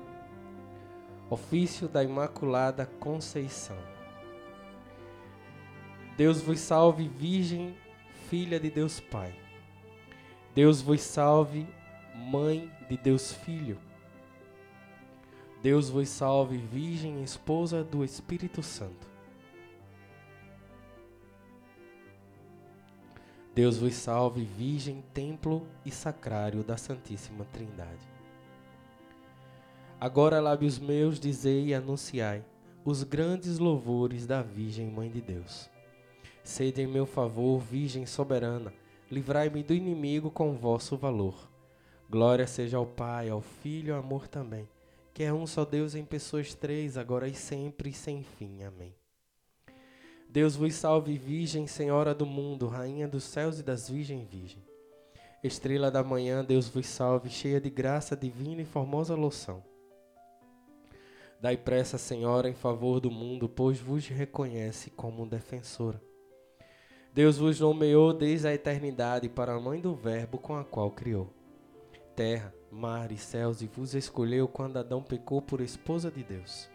Ofício 1.29 1.87
da 1.87 2.03
Imaculada 2.03 2.85
Conceição. 2.99 3.77
Deus 6.17 6.41
vos 6.41 6.59
salve, 6.59 7.07
Virgem, 7.07 7.77
filha 8.27 8.59
de 8.59 8.71
Deus 8.71 8.99
Pai. 8.99 9.46
Deus 10.57 10.81
vos 10.81 11.01
salve, 11.01 11.67
Mãe 12.15 12.67
de 12.89 12.97
Deus 12.97 13.31
Filho. 13.31 13.77
Deus 15.61 15.87
vos 15.87 16.09
salve, 16.09 16.57
Virgem, 16.57 17.21
esposa 17.21 17.83
do 17.83 18.03
Espírito 18.03 18.63
Santo. 18.63 19.05
Deus 23.53 23.77
vos 23.77 23.93
salve, 23.93 24.45
Virgem, 24.45 25.03
templo 25.13 25.67
e 25.85 25.91
sacrário 25.91 26.63
da 26.63 26.75
Santíssima 26.75 27.45
Trindade. 27.53 28.07
Agora, 30.01 30.41
lábios 30.41 30.79
meus, 30.79 31.19
dizei 31.19 31.67
e 31.67 31.73
anunciai 31.75 32.43
os 32.83 33.03
grandes 33.03 33.59
louvores 33.59 34.25
da 34.25 34.41
Virgem 34.41 34.87
Mãe 34.87 35.11
de 35.11 35.21
Deus. 35.21 35.69
Sede 36.43 36.81
em 36.81 36.87
meu 36.87 37.05
favor, 37.05 37.59
Virgem 37.59 38.07
soberana, 38.07 38.73
livrai-me 39.11 39.63
do 39.63 39.73
inimigo 39.73 40.29
com 40.29 40.57
vosso 40.57 40.97
valor. 40.97 41.49
Glória 42.09 42.47
seja 42.47 42.77
ao 42.77 42.85
Pai, 42.85 43.29
ao 43.29 43.41
Filho 43.41 43.89
e 43.89 43.91
ao 43.91 43.99
amor 43.99 44.27
também, 44.27 44.67
que 45.13 45.23
é 45.23 45.33
um 45.33 45.45
só 45.45 45.65
Deus 45.65 45.95
em 45.95 46.05
pessoas 46.05 46.53
três, 46.53 46.97
agora 46.97 47.27
e 47.27 47.33
sempre 47.33 47.89
e 47.89 47.93
sem 47.93 48.23
fim. 48.23 48.63
Amém. 48.63 48.95
Deus 50.29 50.55
vos 50.55 50.75
salve, 50.75 51.17
Virgem, 51.17 51.67
Senhora 51.67 52.13
do 52.13 52.25
mundo, 52.25 52.67
Rainha 52.67 53.07
dos 53.07 53.23
céus 53.23 53.59
e 53.59 53.63
das 53.63 53.89
Virgem 53.89 54.25
Virgem. 54.25 54.63
Estrela 55.43 55.89
da 55.89 56.03
manhã, 56.03 56.43
Deus 56.43 56.67
vos 56.67 56.85
salve, 56.85 57.29
cheia 57.29 57.61
de 57.61 57.69
graça 57.69 58.15
divina 58.15 58.61
e 58.61 58.65
formosa 58.65 59.15
loção. 59.15 59.63
Dai 61.39 61.55
pressa, 61.55 61.97
Senhora, 61.97 62.49
em 62.49 62.55
favor 62.55 62.99
do 62.99 63.11
mundo, 63.11 63.47
pois 63.47 63.79
vos 63.79 64.07
reconhece 64.07 64.89
como 64.89 65.25
defensora. 65.25 66.01
Deus 67.17 67.39
vos 67.39 67.59
nomeou 67.59 68.13
desde 68.13 68.47
a 68.47 68.53
eternidade 68.53 69.27
para 69.27 69.55
a 69.55 69.59
mãe 69.59 69.81
do 69.81 69.95
Verbo 69.95 70.37
com 70.37 70.55
a 70.55 70.63
qual 70.63 70.91
criou. 70.91 71.33
Terra, 72.15 72.53
mar 72.71 73.11
e 73.11 73.17
céus, 73.17 73.59
e 73.63 73.65
vos 73.65 73.95
escolheu 73.95 74.47
quando 74.47 74.77
Adão 74.77 75.01
pecou 75.01 75.41
por 75.41 75.59
esposa 75.59 76.11
de 76.11 76.23
Deus. 76.23 76.69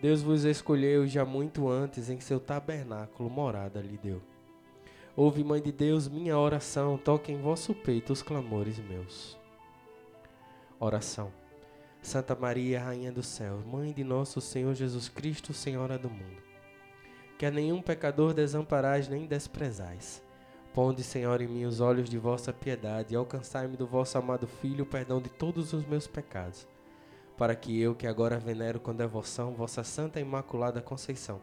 Deus 0.00 0.22
vos 0.22 0.44
escolheu 0.44 1.06
já 1.06 1.22
muito 1.22 1.68
antes 1.68 2.08
em 2.08 2.18
seu 2.18 2.40
tabernáculo 2.40 3.28
morada 3.28 3.82
lhe 3.82 3.98
deu. 3.98 4.22
Ouve, 5.14 5.44
Mãe 5.44 5.60
de 5.60 5.70
Deus, 5.70 6.08
minha 6.08 6.38
oração, 6.38 6.96
toque 6.96 7.30
em 7.30 7.38
vosso 7.38 7.74
peito 7.74 8.10
os 8.10 8.22
clamores 8.22 8.78
meus. 8.78 9.36
Oração. 10.80 11.30
Santa 12.00 12.34
Maria, 12.34 12.80
Rainha 12.80 13.12
do 13.12 13.22
céu, 13.22 13.58
Mãe 13.70 13.92
de 13.92 14.02
nosso 14.02 14.40
Senhor 14.40 14.74
Jesus 14.74 15.10
Cristo, 15.10 15.52
Senhora 15.52 15.98
do 15.98 16.08
mundo 16.08 16.47
que 17.38 17.46
a 17.46 17.50
nenhum 17.52 17.80
pecador 17.80 18.34
desamparais 18.34 19.08
nem 19.08 19.24
desprezais. 19.24 20.20
Ponde, 20.74 21.04
Senhor, 21.04 21.40
em 21.40 21.46
mim 21.46 21.64
os 21.64 21.80
olhos 21.80 22.10
de 22.10 22.18
vossa 22.18 22.52
piedade 22.52 23.14
e 23.14 23.16
alcançai-me 23.16 23.76
do 23.76 23.86
vosso 23.86 24.18
amado 24.18 24.48
Filho 24.48 24.82
o 24.82 24.86
perdão 24.86 25.22
de 25.22 25.30
todos 25.30 25.72
os 25.72 25.86
meus 25.86 26.08
pecados, 26.08 26.66
para 27.36 27.54
que 27.54 27.80
eu, 27.80 27.94
que 27.94 28.08
agora 28.08 28.38
venero 28.38 28.80
com 28.80 28.92
devoção 28.92 29.54
vossa 29.54 29.84
Santa 29.84 30.18
e 30.18 30.22
Imaculada 30.22 30.82
Conceição, 30.82 31.40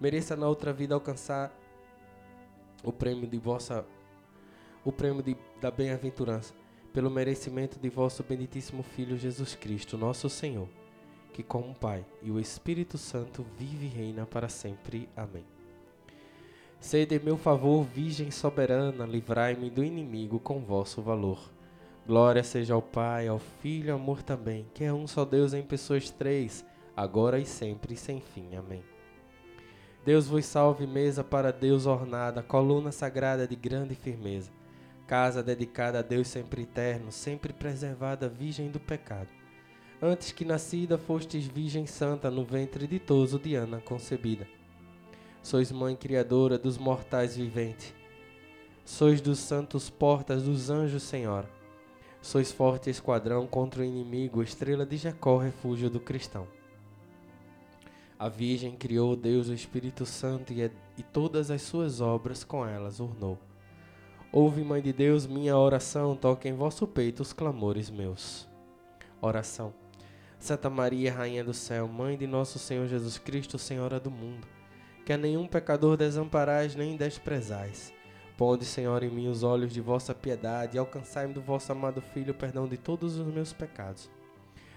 mereça 0.00 0.34
na 0.34 0.48
outra 0.48 0.72
vida 0.72 0.94
alcançar 0.94 1.54
o 2.82 2.90
prêmio 2.90 3.28
de 3.28 3.38
vossa 3.38 3.84
o 4.84 4.92
prêmio 4.92 5.22
de, 5.22 5.36
da 5.60 5.70
bem-aventurança, 5.70 6.54
pelo 6.94 7.10
merecimento 7.10 7.78
de 7.78 7.90
vosso 7.90 8.22
benditíssimo 8.22 8.82
Filho 8.82 9.18
Jesus 9.18 9.54
Cristo, 9.54 9.98
nosso 9.98 10.30
Senhor 10.30 10.68
que 11.38 11.42
com 11.44 11.70
o 11.70 11.72
Pai 11.72 12.04
e 12.20 12.32
o 12.32 12.40
Espírito 12.40 12.98
Santo 12.98 13.46
vive 13.56 13.86
e 13.86 13.88
reina 13.88 14.26
para 14.26 14.48
sempre. 14.48 15.08
Amém. 15.16 15.44
Sede 16.80 17.20
meu 17.20 17.36
favor, 17.36 17.84
Virgem 17.84 18.28
soberana, 18.28 19.06
livrai-me 19.06 19.70
do 19.70 19.84
inimigo 19.84 20.40
com 20.40 20.58
vosso 20.58 21.00
valor. 21.00 21.38
Glória 22.04 22.42
seja 22.42 22.74
ao 22.74 22.82
Pai, 22.82 23.28
ao 23.28 23.38
Filho 23.38 23.94
amor 23.94 24.20
também, 24.20 24.66
que 24.74 24.82
é 24.82 24.92
um 24.92 25.06
só 25.06 25.24
Deus 25.24 25.52
em 25.52 25.62
pessoas 25.62 26.10
três, 26.10 26.64
agora 26.96 27.38
e 27.38 27.46
sempre 27.46 27.94
e 27.94 27.96
sem 27.96 28.20
fim. 28.20 28.56
Amém. 28.56 28.82
Deus 30.04 30.26
vos 30.26 30.44
salve, 30.44 30.88
mesa 30.88 31.22
para 31.22 31.52
Deus 31.52 31.86
ornada, 31.86 32.42
coluna 32.42 32.90
sagrada 32.90 33.46
de 33.46 33.54
grande 33.54 33.94
firmeza, 33.94 34.50
casa 35.06 35.40
dedicada 35.40 36.00
a 36.00 36.02
Deus 36.02 36.26
sempre 36.26 36.62
eterno, 36.62 37.12
sempre 37.12 37.52
preservada, 37.52 38.28
virgem 38.28 38.72
do 38.72 38.80
pecado 38.80 39.37
Antes 40.00 40.30
que 40.30 40.44
nascida 40.44 40.96
fostes 40.96 41.44
virgem 41.44 41.84
santa 41.84 42.30
no 42.30 42.44
ventre 42.44 42.86
ditoso 42.86 43.36
de 43.36 43.56
Ana 43.56 43.80
concebida. 43.80 44.46
Sois 45.42 45.72
mãe 45.72 45.96
criadora 45.96 46.56
dos 46.56 46.78
mortais 46.78 47.36
viventes. 47.36 47.92
Sois 48.84 49.20
dos 49.20 49.40
santos 49.40 49.90
portas 49.90 50.44
dos 50.44 50.70
anjos, 50.70 51.02
Senhora. 51.02 51.50
Sois 52.22 52.52
forte 52.52 52.88
esquadrão 52.88 53.44
contra 53.48 53.82
o 53.82 53.84
inimigo, 53.84 54.40
estrela 54.40 54.86
de 54.86 54.96
Jacó, 54.96 55.36
refúgio 55.36 55.90
do 55.90 55.98
cristão. 55.98 56.46
A 58.16 58.28
Virgem 58.28 58.76
criou 58.76 59.16
Deus 59.16 59.48
o 59.48 59.54
Espírito 59.54 60.06
Santo 60.06 60.52
e, 60.52 60.70
e 60.96 61.02
todas 61.02 61.50
as 61.50 61.62
suas 61.62 62.00
obras 62.00 62.44
com 62.44 62.64
elas 62.64 63.00
ornou. 63.00 63.36
Ouve, 64.30 64.62
Mãe 64.62 64.80
de 64.80 64.92
Deus, 64.92 65.26
minha 65.26 65.56
oração, 65.56 66.14
toque 66.14 66.48
em 66.48 66.52
vosso 66.52 66.86
peito 66.86 67.20
os 67.20 67.32
clamores 67.32 67.90
meus. 67.90 68.48
Oração. 69.20 69.87
Santa 70.38 70.70
Maria, 70.70 71.12
Rainha 71.12 71.42
do 71.42 71.52
Céu, 71.52 71.88
Mãe 71.88 72.16
de 72.16 72.26
nosso 72.26 72.58
Senhor 72.58 72.86
Jesus 72.86 73.18
Cristo, 73.18 73.58
Senhora 73.58 73.98
do 73.98 74.10
mundo, 74.10 74.46
que 75.04 75.12
a 75.12 75.18
nenhum 75.18 75.46
pecador 75.46 75.96
desamparais 75.96 76.76
nem 76.76 76.96
desprezais. 76.96 77.92
Ponde, 78.36 78.64
Senhor, 78.64 79.02
em 79.02 79.10
mim 79.10 79.26
os 79.26 79.42
olhos 79.42 79.72
de 79.72 79.80
vossa 79.80 80.14
piedade 80.14 80.76
e 80.76 80.78
alcançai-me 80.78 81.34
do 81.34 81.42
vosso 81.42 81.72
amado 81.72 82.00
Filho 82.00 82.30
o 82.30 82.36
perdão 82.36 82.68
de 82.68 82.76
todos 82.76 83.18
os 83.18 83.26
meus 83.26 83.52
pecados, 83.52 84.08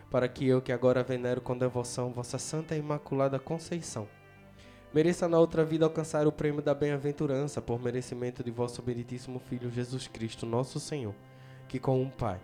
para 0.09 0.27
que 0.27 0.47
eu, 0.47 0.63
que 0.63 0.71
agora 0.71 1.03
venero 1.03 1.41
com 1.41 1.55
devoção 1.55 2.11
vossa 2.11 2.39
Santa 2.39 2.75
e 2.75 2.79
Imaculada 2.79 3.37
Conceição, 3.37 4.07
mereça 4.91 5.29
na 5.29 5.39
outra 5.39 5.63
vida 5.63 5.85
alcançar 5.85 6.25
o 6.25 6.31
prêmio 6.31 6.63
da 6.63 6.73
bem-aventurança 6.73 7.61
por 7.61 7.79
merecimento 7.79 8.43
de 8.43 8.49
vosso 8.49 8.81
benditíssimo 8.81 9.39
Filho 9.39 9.69
Jesus 9.69 10.07
Cristo, 10.07 10.43
nosso 10.45 10.79
Senhor, 10.79 11.13
que 11.67 11.79
com 11.79 12.01
um 12.01 12.09
Pai 12.09 12.41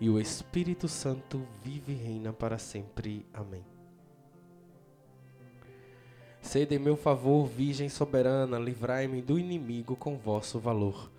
e 0.00 0.10
o 0.10 0.20
Espírito 0.20 0.88
Santo 0.88 1.46
vive 1.62 1.92
e 1.92 1.96
reina 1.96 2.32
para 2.32 2.58
sempre. 2.58 3.24
Amém. 3.32 3.64
Sede 6.40 6.76
em 6.76 6.78
meu 6.78 6.96
favor, 6.96 7.46
Virgem 7.46 7.88
soberana, 7.88 8.58
livrai-me 8.58 9.20
do 9.20 9.38
inimigo 9.38 9.96
com 9.96 10.16
vosso 10.16 10.60
valor. 10.60 11.10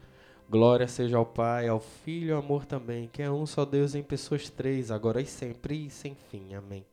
Glória 0.50 0.88
seja 0.88 1.18
ao 1.18 1.26
Pai, 1.26 1.68
ao 1.68 1.82
Filho 1.82 2.30
e 2.30 2.32
ao 2.32 2.40
amor 2.40 2.66
também, 2.66 3.10
que 3.12 3.22
é 3.22 3.30
um 3.30 3.46
só 3.46 3.66
Deus 3.66 3.96
em 3.96 4.04
pessoas 4.04 4.50
três, 4.50 4.90
agora 4.90 5.20
e 5.20 5.26
sempre 5.26 5.88
e 5.88 5.90
sem 5.90 6.16
fim. 6.16 6.54
Amém. 6.54 6.86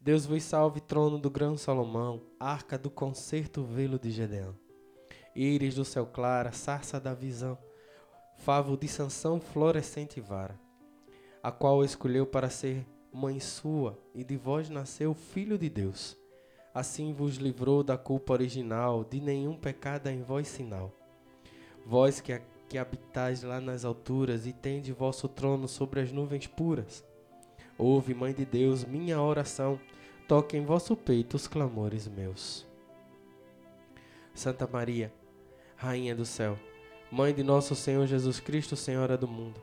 Deus 0.00 0.24
vos 0.24 0.42
salve, 0.42 0.80
trono 0.80 1.18
do 1.18 1.28
grão 1.28 1.58
Salomão, 1.58 2.22
arca 2.40 2.78
do 2.78 2.88
concerto, 2.88 3.64
velo 3.64 3.98
de 3.98 4.10
Gedeão. 4.10 4.54
Íris 5.34 5.74
do 5.74 5.84
céu 5.84 6.06
clara, 6.06 6.52
sarça 6.52 6.98
da 6.98 7.12
visão, 7.12 7.58
favo 8.38 8.76
de 8.76 8.88
Sansão, 8.88 9.38
florescente 9.38 10.20
vara 10.20 10.65
a 11.46 11.52
qual 11.52 11.84
escolheu 11.84 12.26
para 12.26 12.50
ser 12.50 12.84
mãe 13.12 13.38
sua, 13.38 13.96
e 14.12 14.24
de 14.24 14.36
vós 14.36 14.68
nasceu 14.68 15.12
o 15.12 15.14
Filho 15.14 15.56
de 15.56 15.70
Deus. 15.70 16.18
Assim 16.74 17.12
vos 17.12 17.36
livrou 17.36 17.84
da 17.84 17.96
culpa 17.96 18.32
original, 18.32 19.04
de 19.04 19.20
nenhum 19.20 19.56
pecado 19.56 20.08
em 20.08 20.24
vós 20.24 20.48
sinal. 20.48 20.92
Vós 21.84 22.20
que, 22.20 22.42
que 22.68 22.76
habitais 22.76 23.44
lá 23.44 23.60
nas 23.60 23.84
alturas 23.84 24.44
e 24.44 24.52
tende 24.52 24.90
vosso 24.92 25.28
trono 25.28 25.68
sobre 25.68 26.00
as 26.00 26.10
nuvens 26.10 26.48
puras. 26.48 27.04
Ouve, 27.78 28.12
Mãe 28.12 28.34
de 28.34 28.44
Deus, 28.44 28.84
minha 28.84 29.22
oração, 29.22 29.78
toque 30.26 30.56
em 30.56 30.64
vosso 30.64 30.96
peito 30.96 31.34
os 31.34 31.46
clamores 31.46 32.08
meus. 32.08 32.66
Santa 34.34 34.66
Maria, 34.66 35.14
Rainha 35.76 36.12
do 36.12 36.24
céu, 36.24 36.58
Mãe 37.08 37.32
de 37.32 37.44
nosso 37.44 37.76
Senhor 37.76 38.04
Jesus 38.04 38.40
Cristo, 38.40 38.74
Senhora 38.74 39.16
do 39.16 39.28
mundo, 39.28 39.62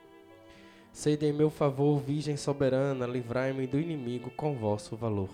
Sede 0.91 1.25
em 1.25 1.33
meu 1.33 1.49
favor, 1.49 1.99
Virgem 1.99 2.35
soberana, 2.35 3.07
livrai-me 3.07 3.65
do 3.65 3.79
inimigo 3.79 4.29
com 4.31 4.55
vosso 4.55 4.95
valor. 4.95 5.29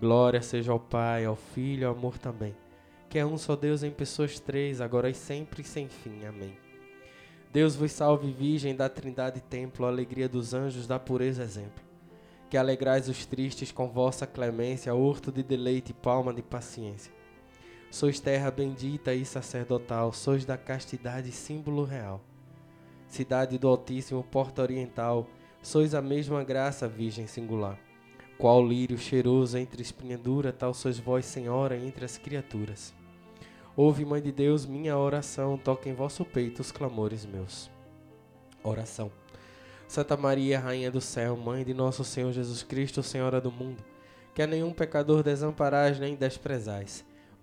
Glória 0.00 0.40
seja 0.40 0.72
ao 0.72 0.80
Pai, 0.80 1.24
ao 1.24 1.36
Filho 1.36 1.88
ao 1.88 1.94
amor 1.94 2.16
também, 2.18 2.56
que 3.08 3.18
é 3.18 3.26
um 3.26 3.36
só 3.36 3.54
Deus 3.54 3.82
em 3.82 3.90
pessoas 3.90 4.40
três, 4.40 4.80
agora 4.80 5.10
e 5.10 5.14
sempre 5.14 5.60
e 5.60 5.64
sem 5.64 5.88
fim. 5.88 6.24
Amém. 6.24 6.56
Deus 7.52 7.76
vos 7.76 7.92
salve, 7.92 8.32
Virgem 8.32 8.74
da 8.74 8.88
Trindade 8.88 9.40
Templo, 9.40 9.84
alegria 9.84 10.28
dos 10.28 10.54
anjos, 10.54 10.86
da 10.86 10.98
pureza 10.98 11.42
exemplo. 11.42 11.84
Que 12.48 12.56
alegrais 12.56 13.08
os 13.08 13.26
tristes 13.26 13.70
com 13.70 13.88
vossa 13.88 14.26
clemência, 14.26 14.94
horto 14.94 15.30
de 15.30 15.42
deleite 15.42 15.90
e 15.90 15.94
palma 15.94 16.32
de 16.32 16.42
paciência. 16.42 17.12
Sois 17.90 18.20
terra 18.20 18.50
bendita 18.50 19.14
e 19.14 19.24
sacerdotal, 19.24 20.12
sois 20.12 20.44
da 20.44 20.56
castidade 20.56 21.30
símbolo 21.30 21.84
real. 21.84 22.22
Cidade 23.08 23.58
do 23.58 23.66
Altíssimo, 23.66 24.22
porta 24.22 24.60
oriental, 24.60 25.26
sois 25.62 25.94
a 25.94 26.02
mesma 26.02 26.44
graça, 26.44 26.86
Virgem 26.86 27.26
singular. 27.26 27.78
Qual 28.36 28.64
lírio 28.64 28.98
cheiroso 28.98 29.56
entre 29.56 29.82
espinha 29.82 30.16
dura, 30.16 30.52
tal 30.52 30.72
sois 30.74 30.98
vós, 30.98 31.24
Senhora, 31.24 31.76
entre 31.76 32.04
as 32.04 32.18
criaturas. 32.18 32.94
Ouve, 33.74 34.04
Mãe 34.04 34.20
de 34.20 34.30
Deus, 34.30 34.66
minha 34.66 34.96
oração, 34.96 35.56
toque 35.56 35.88
em 35.88 35.94
vosso 35.94 36.24
peito 36.24 36.60
os 36.60 36.70
clamores 36.70 37.24
meus. 37.24 37.70
Oração. 38.62 39.10
Santa 39.88 40.16
Maria, 40.16 40.60
Rainha 40.60 40.90
do 40.90 41.00
Céu, 41.00 41.34
Mãe 41.34 41.64
de 41.64 41.72
nosso 41.72 42.04
Senhor 42.04 42.30
Jesus 42.30 42.62
Cristo, 42.62 43.02
Senhora 43.02 43.40
do 43.40 43.50
mundo, 43.50 43.82
que 44.34 44.42
a 44.42 44.46
nenhum 44.46 44.72
pecador 44.72 45.22
desamparais 45.22 45.98
nem 45.98 46.14
desprezais. 46.14 47.04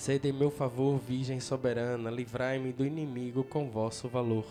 Sede 0.00 0.30
em 0.30 0.32
meu 0.32 0.50
favor, 0.50 0.98
Virgem 0.98 1.40
soberana, 1.40 2.10
livrai-me 2.10 2.72
do 2.72 2.86
inimigo 2.86 3.44
com 3.44 3.68
vosso 3.68 4.08
valor. 4.08 4.46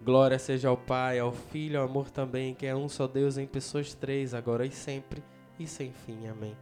Glória 0.00 0.38
seja 0.38 0.68
ao 0.68 0.76
Pai, 0.76 1.18
ao 1.18 1.32
Filho 1.32 1.80
ao 1.80 1.88
amor 1.88 2.08
também, 2.08 2.54
que 2.54 2.66
é 2.66 2.76
um 2.76 2.88
só 2.88 3.08
Deus 3.08 3.36
em 3.36 3.48
pessoas 3.48 3.94
três, 3.94 4.32
agora 4.32 4.64
e 4.64 4.70
sempre 4.70 5.24
e 5.58 5.66
sem 5.66 5.90
fim. 5.90 6.28
Amém. 6.28 6.56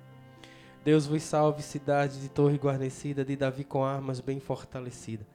Deus 0.82 1.04
vos 1.04 1.22
salve, 1.22 1.60
cidade 1.62 2.18
de 2.18 2.30
torre 2.30 2.56
guarnecida, 2.56 3.26
de 3.26 3.36
Davi 3.36 3.62
com 3.62 3.84
armas 3.84 4.20
bem 4.20 4.40
fortalecida. 4.40 5.26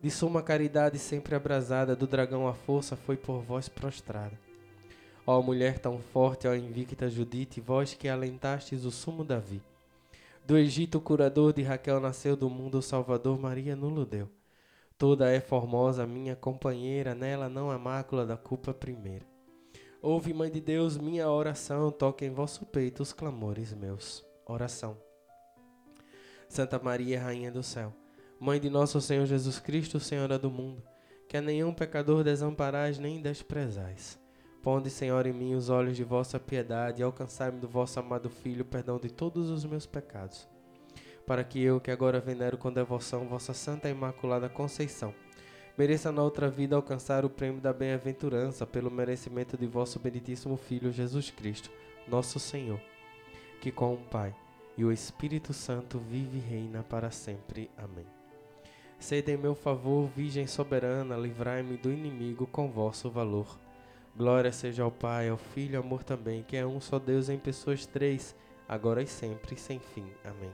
De 0.00 0.08
suma 0.08 0.40
caridade 0.40 0.96
sempre 0.96 1.34
abrasada, 1.34 1.96
do 1.96 2.06
dragão 2.06 2.46
a 2.46 2.54
força 2.54 2.94
foi 2.94 3.16
por 3.16 3.42
vós 3.42 3.68
prostrada. 3.68 4.38
Ó 5.26 5.42
mulher 5.42 5.80
tão 5.80 5.98
forte, 5.98 6.46
ó 6.46 6.54
invicta 6.54 7.10
Judite, 7.10 7.60
vós 7.60 7.94
que 7.94 8.08
alentastes 8.08 8.84
o 8.84 8.92
sumo 8.92 9.24
Davi. 9.24 9.60
Do 10.48 10.56
Egito 10.56 10.96
o 10.96 11.00
curador 11.02 11.52
de 11.52 11.60
Raquel 11.60 12.00
nasceu, 12.00 12.34
do 12.34 12.48
mundo 12.48 12.78
o 12.78 12.82
Salvador 12.82 13.38
Maria 13.38 13.76
nulo 13.76 14.06
deu. 14.06 14.30
Toda 14.96 15.30
é 15.30 15.40
formosa, 15.40 16.06
minha 16.06 16.34
companheira, 16.34 17.14
nela 17.14 17.50
não 17.50 17.70
há 17.70 17.78
mácula 17.78 18.24
da 18.24 18.34
culpa 18.34 18.72
primeira. 18.72 19.26
Ouve, 20.00 20.32
Mãe 20.32 20.50
de 20.50 20.58
Deus, 20.58 20.96
minha 20.96 21.28
oração, 21.28 21.90
toque 21.90 22.24
em 22.24 22.30
vosso 22.30 22.64
peito 22.64 23.02
os 23.02 23.12
clamores 23.12 23.74
meus. 23.74 24.24
Oração. 24.46 24.96
Santa 26.48 26.78
Maria, 26.78 27.20
Rainha 27.20 27.52
do 27.52 27.62
Céu, 27.62 27.92
Mãe 28.40 28.58
de 28.58 28.70
nosso 28.70 29.02
Senhor 29.02 29.26
Jesus 29.26 29.58
Cristo, 29.58 30.00
Senhora 30.00 30.38
do 30.38 30.50
mundo, 30.50 30.82
que 31.28 31.36
a 31.36 31.42
nenhum 31.42 31.74
pecador 31.74 32.24
desamparais 32.24 32.98
nem 32.98 33.20
desprezais. 33.20 34.18
Ponde, 34.68 34.90
Senhor, 34.90 35.26
em 35.26 35.32
mim 35.32 35.54
os 35.54 35.70
olhos 35.70 35.96
de 35.96 36.04
vossa 36.04 36.38
piedade 36.38 37.00
e 37.00 37.02
alcançai-me 37.02 37.58
do 37.58 37.66
vosso 37.66 37.98
amado 37.98 38.28
Filho 38.28 38.66
perdão 38.66 38.98
de 38.98 39.08
todos 39.08 39.48
os 39.48 39.64
meus 39.64 39.86
pecados, 39.86 40.46
para 41.26 41.42
que 41.42 41.58
eu, 41.58 41.80
que 41.80 41.90
agora 41.90 42.20
venero 42.20 42.58
com 42.58 42.70
devoção 42.70 43.26
vossa 43.26 43.54
Santa 43.54 43.88
e 43.88 43.92
Imaculada 43.92 44.46
Conceição, 44.46 45.14
mereça 45.74 46.12
na 46.12 46.22
outra 46.22 46.50
vida 46.50 46.76
alcançar 46.76 47.24
o 47.24 47.30
prêmio 47.30 47.62
da 47.62 47.72
bem-aventurança 47.72 48.66
pelo 48.66 48.90
merecimento 48.90 49.56
de 49.56 49.66
vosso 49.66 49.98
benditíssimo 49.98 50.58
Filho 50.58 50.92
Jesus 50.92 51.30
Cristo, 51.30 51.70
nosso 52.06 52.38
Senhor 52.38 52.78
que 53.62 53.72
com 53.72 53.94
o 53.94 53.96
Pai 53.96 54.36
e 54.76 54.84
o 54.84 54.92
Espírito 54.92 55.54
Santo 55.54 55.98
vive 55.98 56.36
e 56.36 56.42
reina 56.42 56.82
para 56.82 57.10
sempre. 57.10 57.70
Amém. 57.74 58.04
Sede 58.98 59.32
em 59.32 59.38
meu 59.38 59.54
favor, 59.54 60.10
Virgem 60.14 60.46
soberana, 60.46 61.16
livrai-me 61.16 61.78
do 61.78 61.90
inimigo 61.90 62.46
com 62.46 62.70
vosso 62.70 63.10
valor. 63.10 63.66
Glória 64.18 64.52
seja 64.52 64.82
ao 64.82 64.90
Pai, 64.90 65.28
ao 65.30 65.38
Filho 65.38 65.74
e 65.74 65.76
ao 65.76 65.82
amor 65.82 66.02
também, 66.02 66.42
que 66.42 66.56
é 66.56 66.66
um 66.66 66.80
só 66.80 66.98
Deus 66.98 67.28
em 67.28 67.38
pessoas 67.38 67.86
três, 67.86 68.34
agora 68.68 69.02
e 69.02 69.06
sempre, 69.06 69.56
sem 69.56 69.78
fim. 69.78 70.06
Amém. 70.24 70.52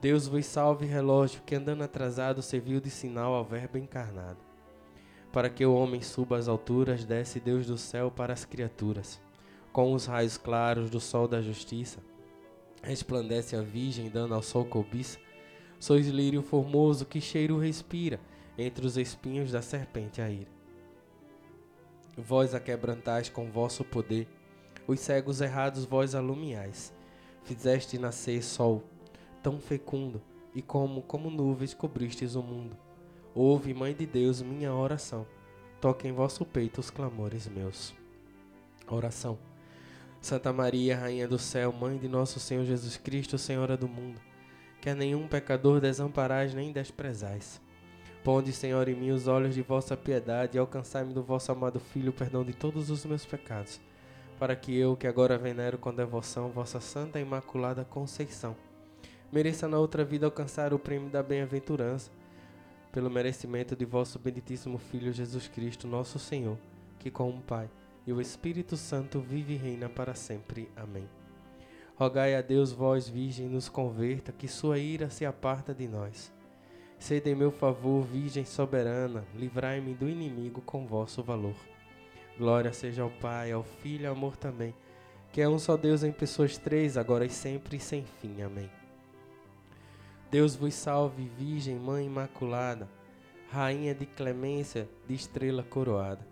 Deus 0.00 0.28
vos 0.28 0.44
salve, 0.44 0.84
relógio, 0.84 1.42
que 1.44 1.54
andando 1.54 1.82
atrasado 1.82 2.42
serviu 2.42 2.80
de 2.80 2.90
sinal 2.90 3.34
ao 3.34 3.44
Verbo 3.44 3.78
encarnado. 3.78 4.38
Para 5.32 5.48
que 5.48 5.64
o 5.64 5.74
homem 5.74 6.02
suba 6.02 6.36
às 6.36 6.46
alturas, 6.46 7.04
desce 7.04 7.40
Deus 7.40 7.66
do 7.66 7.78
céu 7.78 8.10
para 8.10 8.32
as 8.32 8.44
criaturas 8.44 9.20
com 9.74 9.92
os 9.92 10.06
raios 10.06 10.38
claros 10.38 10.88
do 10.88 11.00
sol 11.00 11.26
da 11.26 11.42
justiça. 11.42 11.98
Resplandece 12.80 13.56
a 13.56 13.60
Virgem, 13.60 14.08
dando 14.08 14.32
ao 14.32 14.40
sol 14.40 14.64
cobiça. 14.64 15.18
Sois 15.80 16.06
lírio 16.06 16.42
formoso 16.42 17.04
que 17.04 17.20
cheiro 17.20 17.58
respira 17.58 18.20
entre 18.56 18.86
os 18.86 18.96
espinhos 18.96 19.50
da 19.50 19.60
serpente 19.60 20.22
a 20.22 20.30
ira. 20.30 20.48
Vós 22.16 22.54
a 22.54 22.60
quebrantais 22.60 23.28
com 23.28 23.50
vosso 23.50 23.84
poder, 23.84 24.28
os 24.86 25.00
cegos 25.00 25.40
errados 25.40 25.84
vós 25.84 26.14
alumiais. 26.14 26.92
Fizeste 27.42 27.98
nascer 27.98 28.42
sol 28.42 28.84
tão 29.42 29.60
fecundo, 29.60 30.22
e 30.54 30.62
como 30.62 31.02
como 31.02 31.28
nuvens 31.28 31.74
cobristes 31.74 32.34
o 32.34 32.42
mundo. 32.42 32.76
Ouve, 33.34 33.74
Mãe 33.74 33.94
de 33.94 34.06
Deus, 34.06 34.40
minha 34.40 34.72
oração. 34.72 35.26
Toque 35.80 36.08
em 36.08 36.12
vosso 36.12 36.46
peito 36.46 36.80
os 36.80 36.88
clamores 36.88 37.46
meus. 37.46 37.94
Oração. 38.88 39.38
Santa 40.22 40.50
Maria, 40.50 40.96
Rainha 40.96 41.28
do 41.28 41.38
Céu, 41.38 41.70
Mãe 41.72 41.98
de 41.98 42.08
nosso 42.08 42.40
Senhor 42.40 42.64
Jesus 42.64 42.96
Cristo, 42.96 43.36
Senhora 43.36 43.76
do 43.76 43.86
mundo, 43.86 44.18
que 44.80 44.88
a 44.88 44.94
nenhum 44.94 45.28
pecador 45.28 45.80
desamparais 45.80 46.54
nem 46.54 46.72
desprezais. 46.72 47.60
Ponde, 48.24 48.54
Senhor, 48.54 48.88
em 48.88 48.94
mim 48.94 49.10
os 49.10 49.28
olhos 49.28 49.54
de 49.54 49.60
vossa 49.60 49.94
piedade 49.94 50.56
e 50.56 50.58
alcançai-me 50.58 51.12
do 51.12 51.22
vosso 51.22 51.52
amado 51.52 51.78
Filho 51.78 52.08
o 52.08 52.12
perdão 52.12 52.42
de 52.42 52.54
todos 52.54 52.88
os 52.88 53.04
meus 53.04 53.26
pecados, 53.26 53.78
para 54.38 54.56
que 54.56 54.74
eu, 54.74 54.96
que 54.96 55.06
agora 55.06 55.36
venero 55.36 55.76
com 55.76 55.94
devoção 55.94 56.48
vossa 56.48 56.80
Santa 56.80 57.18
e 57.18 57.22
Imaculada 57.22 57.84
Conceição, 57.84 58.56
mereça 59.30 59.68
na 59.68 59.78
outra 59.78 60.06
vida 60.06 60.24
alcançar 60.24 60.72
o 60.72 60.78
prêmio 60.78 61.10
da 61.10 61.22
bem-aventurança, 61.22 62.10
pelo 62.90 63.10
merecimento 63.10 63.76
de 63.76 63.84
vosso 63.84 64.18
benditíssimo 64.18 64.78
Filho 64.78 65.12
Jesus 65.12 65.46
Cristo, 65.46 65.86
nosso 65.86 66.18
Senhor, 66.18 66.56
que 66.98 67.10
com 67.10 67.28
o 67.28 67.42
Pai 67.42 67.68
e 68.06 68.12
o 68.12 68.22
Espírito 68.22 68.74
Santo 68.74 69.20
vive 69.20 69.52
e 69.52 69.58
reina 69.58 69.90
para 69.90 70.14
sempre. 70.14 70.70
Amém. 70.74 71.06
Rogai 71.94 72.34
a 72.34 72.40
Deus, 72.40 72.72
vós, 72.72 73.06
Virgem, 73.06 73.50
nos 73.50 73.68
converta, 73.68 74.32
que 74.32 74.48
sua 74.48 74.78
ira 74.78 75.10
se 75.10 75.26
aparta 75.26 75.74
de 75.74 75.86
nós. 75.86 76.33
Sede 76.98 77.30
em 77.30 77.34
meu 77.34 77.50
favor, 77.50 78.02
Virgem 78.04 78.44
soberana, 78.44 79.24
livrai-me 79.34 79.94
do 79.94 80.08
inimigo 80.08 80.60
com 80.62 80.86
vosso 80.86 81.22
valor. 81.22 81.56
Glória 82.38 82.72
seja 82.72 83.02
ao 83.02 83.10
Pai, 83.10 83.52
ao 83.52 83.62
Filho 83.62 84.04
e 84.04 84.06
ao 84.06 84.14
amor 84.14 84.36
também, 84.36 84.74
que 85.32 85.40
é 85.40 85.48
um 85.48 85.58
só 85.58 85.76
Deus 85.76 86.02
em 86.02 86.12
pessoas 86.12 86.56
três, 86.56 86.96
agora 86.96 87.24
e 87.24 87.30
sempre 87.30 87.76
e 87.76 87.80
sem 87.80 88.04
fim. 88.04 88.42
Amém. 88.42 88.70
Deus 90.30 90.56
vos 90.56 90.74
salve, 90.74 91.30
Virgem, 91.38 91.76
Mãe 91.76 92.06
Imaculada, 92.06 92.88
Rainha 93.50 93.94
de 93.94 94.06
clemência, 94.06 94.88
de 95.06 95.14
estrela 95.14 95.62
coroada. 95.62 96.26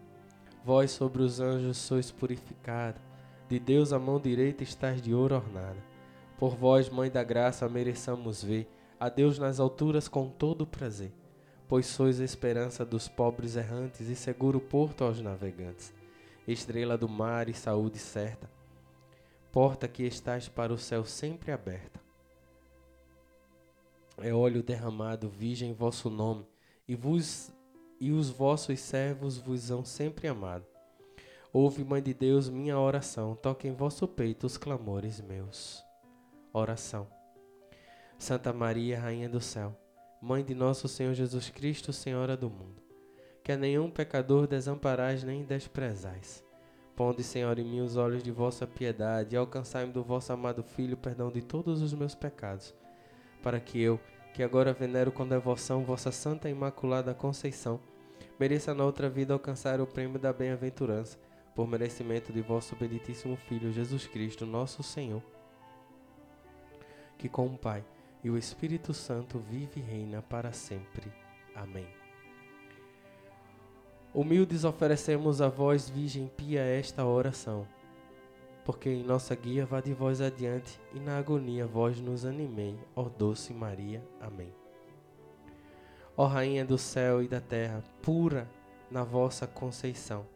Vós 0.65 0.91
sobre 0.91 1.23
os 1.23 1.39
anjos 1.39 1.77
sois 1.77 2.11
purificada, 2.11 3.01
de 3.49 3.59
Deus 3.61 3.93
a 3.93 3.99
mão 3.99 4.19
direita 4.19 4.65
estás 4.65 5.01
de 5.01 5.15
ouro 5.15 5.37
ornada. 5.37 5.77
Por 6.37 6.57
vós, 6.57 6.89
Mãe 6.89 7.11
da 7.11 7.23
Graça, 7.23 7.69
mereçamos 7.69 8.43
ver 8.43 8.69
a 9.03 9.09
Deus 9.09 9.37
nas 9.37 9.59
alturas 9.59 10.07
com 10.07 10.29
todo 10.29 10.65
prazer. 10.65 11.13
pois 11.67 11.87
sois 11.87 12.21
a 12.21 12.25
esperança 12.25 12.85
dos 12.85 13.09
pobres 13.09 13.57
errantes 13.57 14.09
e 14.09 14.15
seguro 14.15 14.61
porto 14.61 15.03
aos 15.03 15.21
navegantes, 15.21 15.93
estrela 16.47 16.97
do 16.97 17.09
mar 17.09 17.49
e 17.49 17.55
saúde 17.55 17.99
certa, 17.99 18.49
porta 19.51 19.89
que 19.89 20.05
estás 20.05 20.49
para 20.49 20.73
o 20.73 20.79
céu 20.79 21.05
sempre 21.05 21.51
aberta. 21.51 22.01
É 24.19 24.33
óleo 24.33 24.63
derramado, 24.63 25.29
virgem 25.29 25.73
vosso 25.73 26.09
nome, 26.09 26.47
e 26.87 26.95
vos 26.95 27.51
e 27.99 28.13
os 28.13 28.31
vossos 28.31 28.79
servos 28.79 29.37
vos 29.37 29.69
hão 29.69 29.85
sempre 29.85 30.29
amado. 30.29 30.67
Ouve, 31.53 31.83
Mãe 31.83 32.01
de 32.03 32.15
Deus, 32.15 32.49
minha 32.49 32.79
oração, 32.79 33.35
toque 33.35 33.67
em 33.67 33.73
vosso 33.73 34.07
peito 34.07 34.47
os 34.47 34.57
clamores 34.57 35.21
meus. 35.21 35.83
Oração. 36.53 37.22
Santa 38.23 38.53
Maria, 38.53 39.01
Rainha 39.01 39.29
do 39.29 39.41
Céu, 39.41 39.77
Mãe 40.21 40.45
de 40.45 40.55
nosso 40.55 40.87
Senhor 40.87 41.13
Jesus 41.13 41.51
Cristo, 41.51 41.93
Senhora 41.93 42.37
do 42.37 42.49
mundo, 42.49 42.81
que 43.43 43.51
a 43.51 43.57
nenhum 43.57 43.91
pecador 43.91 44.47
desamparais 44.47 45.25
nem 45.25 45.43
desprezais. 45.43 46.41
Ponde, 46.95 47.25
Senhor, 47.25 47.59
em 47.59 47.65
mim 47.65 47.81
os 47.81 47.97
olhos 47.97 48.23
de 48.23 48.31
vossa 48.31 48.65
piedade 48.65 49.35
e 49.35 49.37
alcançai-me 49.37 49.93
do 49.93 50.05
vosso 50.05 50.33
amado 50.33 50.63
Filho 50.63 50.97
perdão 50.97 51.33
de 51.33 51.43
todos 51.43 51.83
os 51.83 51.93
meus 51.93 52.15
pecados, 52.15 52.73
para 53.43 53.59
que 53.59 53.83
eu, 53.83 53.99
que 54.33 54.45
agora 54.45 54.73
venero 54.73 55.11
com 55.11 55.27
devoção 55.27 55.85
vossa 55.85 56.13
Santa 56.13 56.49
Imaculada 56.49 57.13
Conceição, 57.13 57.81
mereça 58.39 58.73
na 58.73 58.85
outra 58.85 59.11
vida 59.11 59.35
alcançar 59.35 59.81
o 59.81 59.87
prêmio 59.87 60.21
da 60.21 60.33
bem-aventurança, 60.33 61.19
por 61.57 61.67
merecimento 61.67 62.33
de 62.33 62.41
vosso 62.41 62.77
benditíssimo 62.77 63.35
Filho 63.35 63.73
Jesus 63.73 64.07
Cristo, 64.07 64.47
nosso 64.47 64.81
Senhor, 64.81 65.25
que 67.19 67.29
com 67.29 67.47
o 67.47 67.59
Pai 67.59 67.85
e 68.23 68.31
o 68.31 68.39
Espírito 68.39 68.95
Santo 68.95 69.39
vive 69.39 69.81
e 69.81 69.83
reina 69.83 70.23
para 70.23 70.53
sempre. 70.53 71.13
Amém. 71.55 71.87
Humildes 74.15 74.65
oferecemos 74.65 75.41
a 75.41 75.49
vós, 75.49 75.89
Virgem 75.89 76.29
Pia, 76.37 76.61
esta 76.61 77.05
oração, 77.05 77.67
porque 78.65 78.91
em 78.91 79.03
nossa 79.03 79.35
guia 79.35 79.65
vá 79.65 79.81
de 79.81 79.93
vós 79.95 80.21
adiante 80.21 80.79
e 80.95 81.01
na 81.01 81.19
agonia 81.19 81.67
vós 81.67 81.99
nos 81.99 82.25
animei, 82.25 82.79
ó 82.95 83.05
doce 83.05 83.53
Maria. 83.55 84.07
Amém. 84.21 84.53
Ó 86.15 86.27
Rainha 86.27 86.65
do 86.65 86.77
céu 86.77 87.23
e 87.23 87.29
da 87.29 87.41
terra, 87.41 87.83
pura 88.03 88.47
na 88.91 89.03
vossa 89.03 89.47
conceição, 89.47 90.27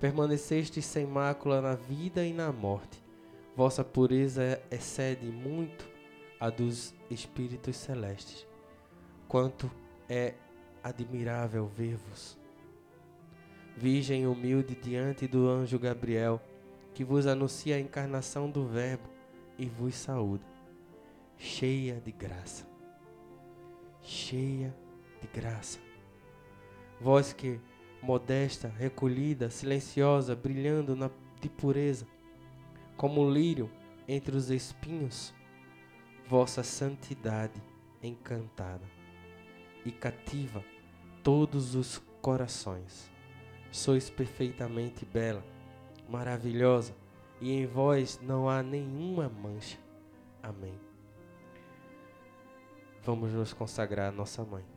permaneceste 0.00 0.82
sem 0.82 1.06
mácula 1.06 1.60
na 1.60 1.76
vida 1.76 2.26
e 2.26 2.32
na 2.32 2.50
morte. 2.50 3.02
Vossa 3.54 3.84
pureza 3.84 4.60
excede 4.68 5.26
muito 5.26 5.95
a 6.38 6.50
dos 6.50 6.94
espíritos 7.10 7.76
celestes. 7.76 8.46
Quanto 9.28 9.70
é 10.08 10.34
admirável 10.82 11.66
ver-vos. 11.66 12.38
Virgem 13.76 14.26
humilde 14.26 14.74
diante 14.74 15.26
do 15.26 15.48
anjo 15.48 15.78
Gabriel, 15.78 16.40
que 16.94 17.04
vos 17.04 17.26
anuncia 17.26 17.76
a 17.76 17.80
encarnação 17.80 18.50
do 18.50 18.66
Verbo 18.66 19.08
e 19.58 19.66
vos 19.66 19.94
saúda, 19.94 20.46
cheia 21.36 22.00
de 22.00 22.12
graça. 22.12 22.66
Cheia 24.00 24.74
de 25.20 25.26
graça. 25.28 25.78
Vós 27.00 27.32
que, 27.32 27.60
modesta, 28.00 28.68
recolhida, 28.68 29.50
silenciosa, 29.50 30.34
brilhando 30.34 30.96
na, 30.96 31.10
de 31.40 31.50
pureza, 31.50 32.06
como 32.96 33.22
um 33.22 33.30
lírio 33.30 33.70
entre 34.08 34.36
os 34.36 34.50
espinhos, 34.50 35.34
vossa 36.28 36.62
santidade 36.62 37.62
encantada 38.02 38.84
e 39.84 39.92
cativa 39.92 40.64
todos 41.22 41.74
os 41.74 42.02
corações. 42.20 43.10
Sois 43.70 44.10
perfeitamente 44.10 45.04
bela, 45.04 45.44
maravilhosa, 46.08 46.94
e 47.40 47.52
em 47.52 47.66
vós 47.66 48.18
não 48.22 48.48
há 48.48 48.62
nenhuma 48.62 49.28
mancha. 49.28 49.78
Amém. 50.42 50.74
Vamos 53.02 53.32
nos 53.32 53.52
consagrar 53.52 54.08
a 54.08 54.16
nossa 54.16 54.44
mãe. 54.44 54.75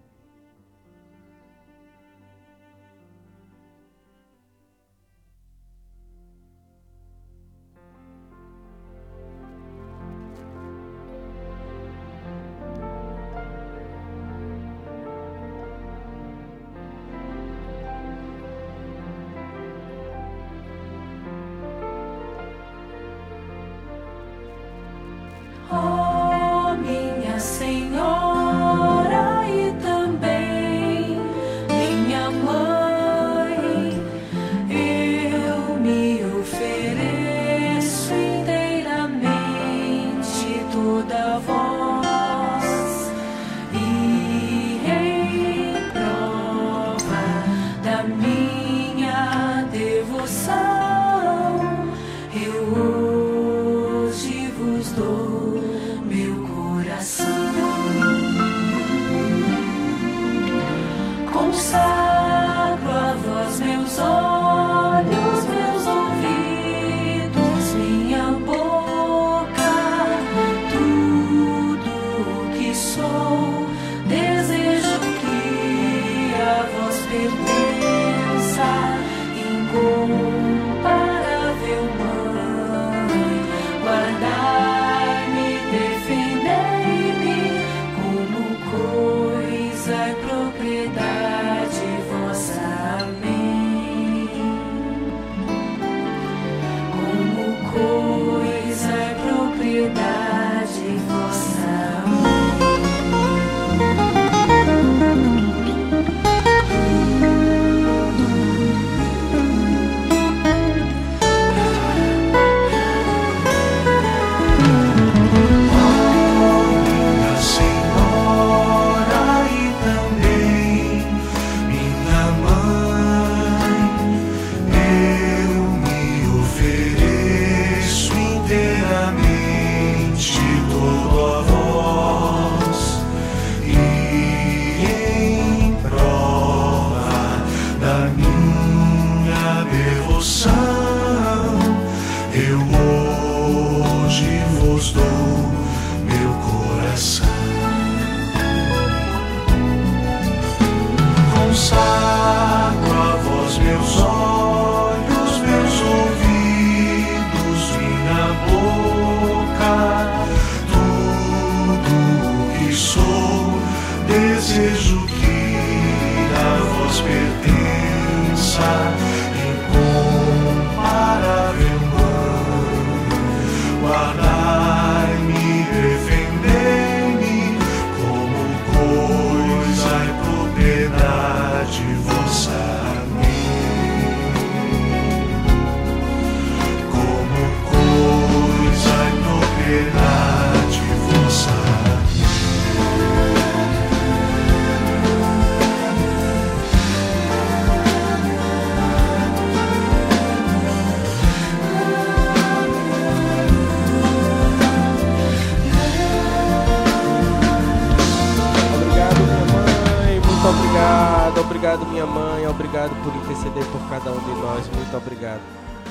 Cada 213.89 214.11
um 214.11 214.19
de 214.19 214.41
nós. 214.41 214.69
Muito 214.73 214.95
obrigado. 214.95 215.41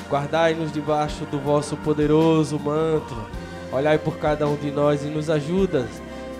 Guardai-nos 0.09 0.71
debaixo 0.71 1.25
do 1.25 1.39
vosso 1.39 1.77
poderoso 1.77 2.59
manto. 2.59 3.15
Olhai 3.71 3.99
por 3.99 4.17
cada 4.17 4.47
um 4.47 4.55
de 4.55 4.71
nós 4.71 5.03
e 5.03 5.07
nos 5.07 5.29
ajuda. 5.29 5.87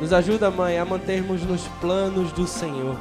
Nos 0.01 0.11
ajuda, 0.11 0.49
Mãe, 0.49 0.79
a 0.79 0.85
mantermos 0.85 1.43
nos 1.43 1.67
planos 1.79 2.31
do 2.31 2.47
Senhor. 2.47 2.97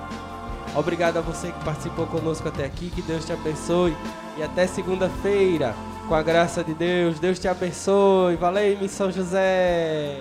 Obrigado 0.77 1.17
a 1.17 1.21
você 1.23 1.51
que 1.51 1.65
participou 1.65 2.07
conosco 2.07 2.47
até 2.47 2.65
aqui. 2.65 2.91
Que 2.91 3.01
Deus 3.01 3.25
te 3.25 3.33
abençoe. 3.33 3.97
E 4.37 4.43
até 4.43 4.67
segunda-feira, 4.67 5.75
com 6.07 6.15
a 6.15 6.23
graça 6.23 6.63
de 6.63 6.75
Deus. 6.75 7.19
Deus 7.19 7.39
te 7.39 7.49
abençoe. 7.49 8.37
Valeu, 8.37 8.87
São 8.89 9.11
José. 9.11 10.21